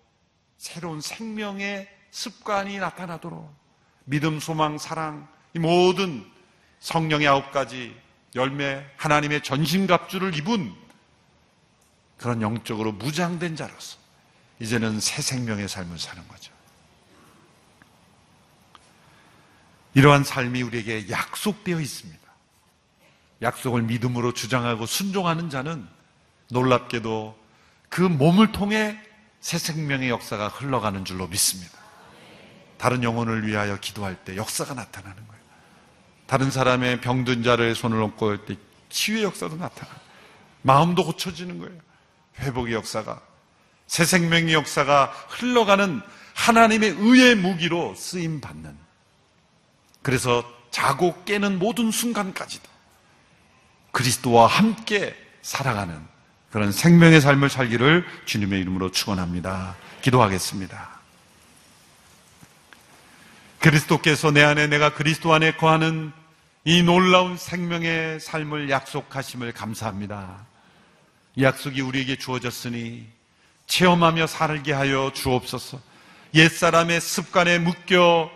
[0.57, 3.53] 새로운 생명의 습관이 나타나도록
[4.05, 6.25] 믿음, 소망, 사랑 이 모든
[6.79, 7.95] 성령의 아홉 가지
[8.35, 10.73] 열매 하나님의 전신갑주를 입은
[12.17, 13.97] 그런 영적으로 무장된 자로서
[14.59, 16.51] 이제는 새 생명의 삶을 사는 거죠.
[19.99, 22.21] 이러한 삶이 우리에게 약속되어 있습니다.
[23.41, 25.85] 약속을 믿음으로 주장하고 순종하는 자는
[26.51, 27.37] 놀랍게도
[27.89, 28.97] 그 몸을 통해
[29.41, 31.77] 새 생명의 역사가 흘러가는 줄로 믿습니다.
[32.77, 35.43] 다른 영혼을 위하여 기도할 때 역사가 나타나는 거예요.
[36.27, 38.55] 다른 사람의 병든 자를 손을 얹고 할 때
[38.87, 39.95] 치유의 역사도 나타나요.
[40.61, 41.77] 마음도 고쳐지는 거예요.
[42.39, 43.21] 회복의 역사가
[43.85, 46.01] 새 생명의 역사가 흘러가는
[46.35, 48.88] 하나님의 의의 무기로 쓰임 받는
[50.01, 52.67] 그래서 자고 깨는 모든 순간까지도
[53.91, 55.99] 그리스도와 함께 살아가는
[56.51, 59.75] 그런 생명의 삶을 살기를 주님의 이름으로 축원합니다.
[60.01, 60.99] 기도하겠습니다.
[63.59, 66.11] 그리스도께서 내 안에 내가 그리스도 안에 거하는
[66.63, 70.45] 이 놀라운 생명의 삶을 약속하심을 감사합니다.
[71.35, 73.07] 이 약속이 우리에게 주어졌으니
[73.67, 75.79] 체험하며 살게 하여 주옵소서.
[76.33, 78.31] 옛사람의 습관에 묶여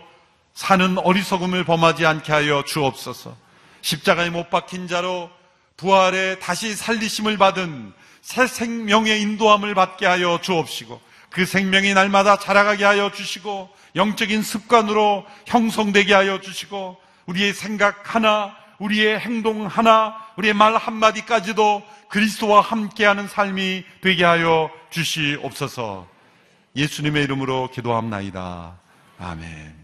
[0.54, 3.36] 사는 어리석음을 범하지 않게 하여 주옵소서.
[3.82, 5.30] 십자가에 못 박힌 자로
[5.76, 7.92] 부활에 다시 살리심을 받은
[8.22, 11.00] 새 생명의 인도함을 받게 하여 주옵시고
[11.30, 16.96] 그 생명이 날마다 자라가게 하여 주시고 영적인 습관으로 형성되게 하여 주시고
[17.26, 26.06] 우리의 생각 하나, 우리의 행동 하나, 우리의 말 한마디까지도 그리스도와 함께하는 삶이 되게 하여 주시옵소서.
[26.76, 28.78] 예수님의 이름으로 기도합나이다.
[29.18, 29.83] 아멘.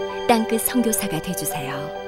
[0.31, 2.00] 땅끝 성교사가 되주세요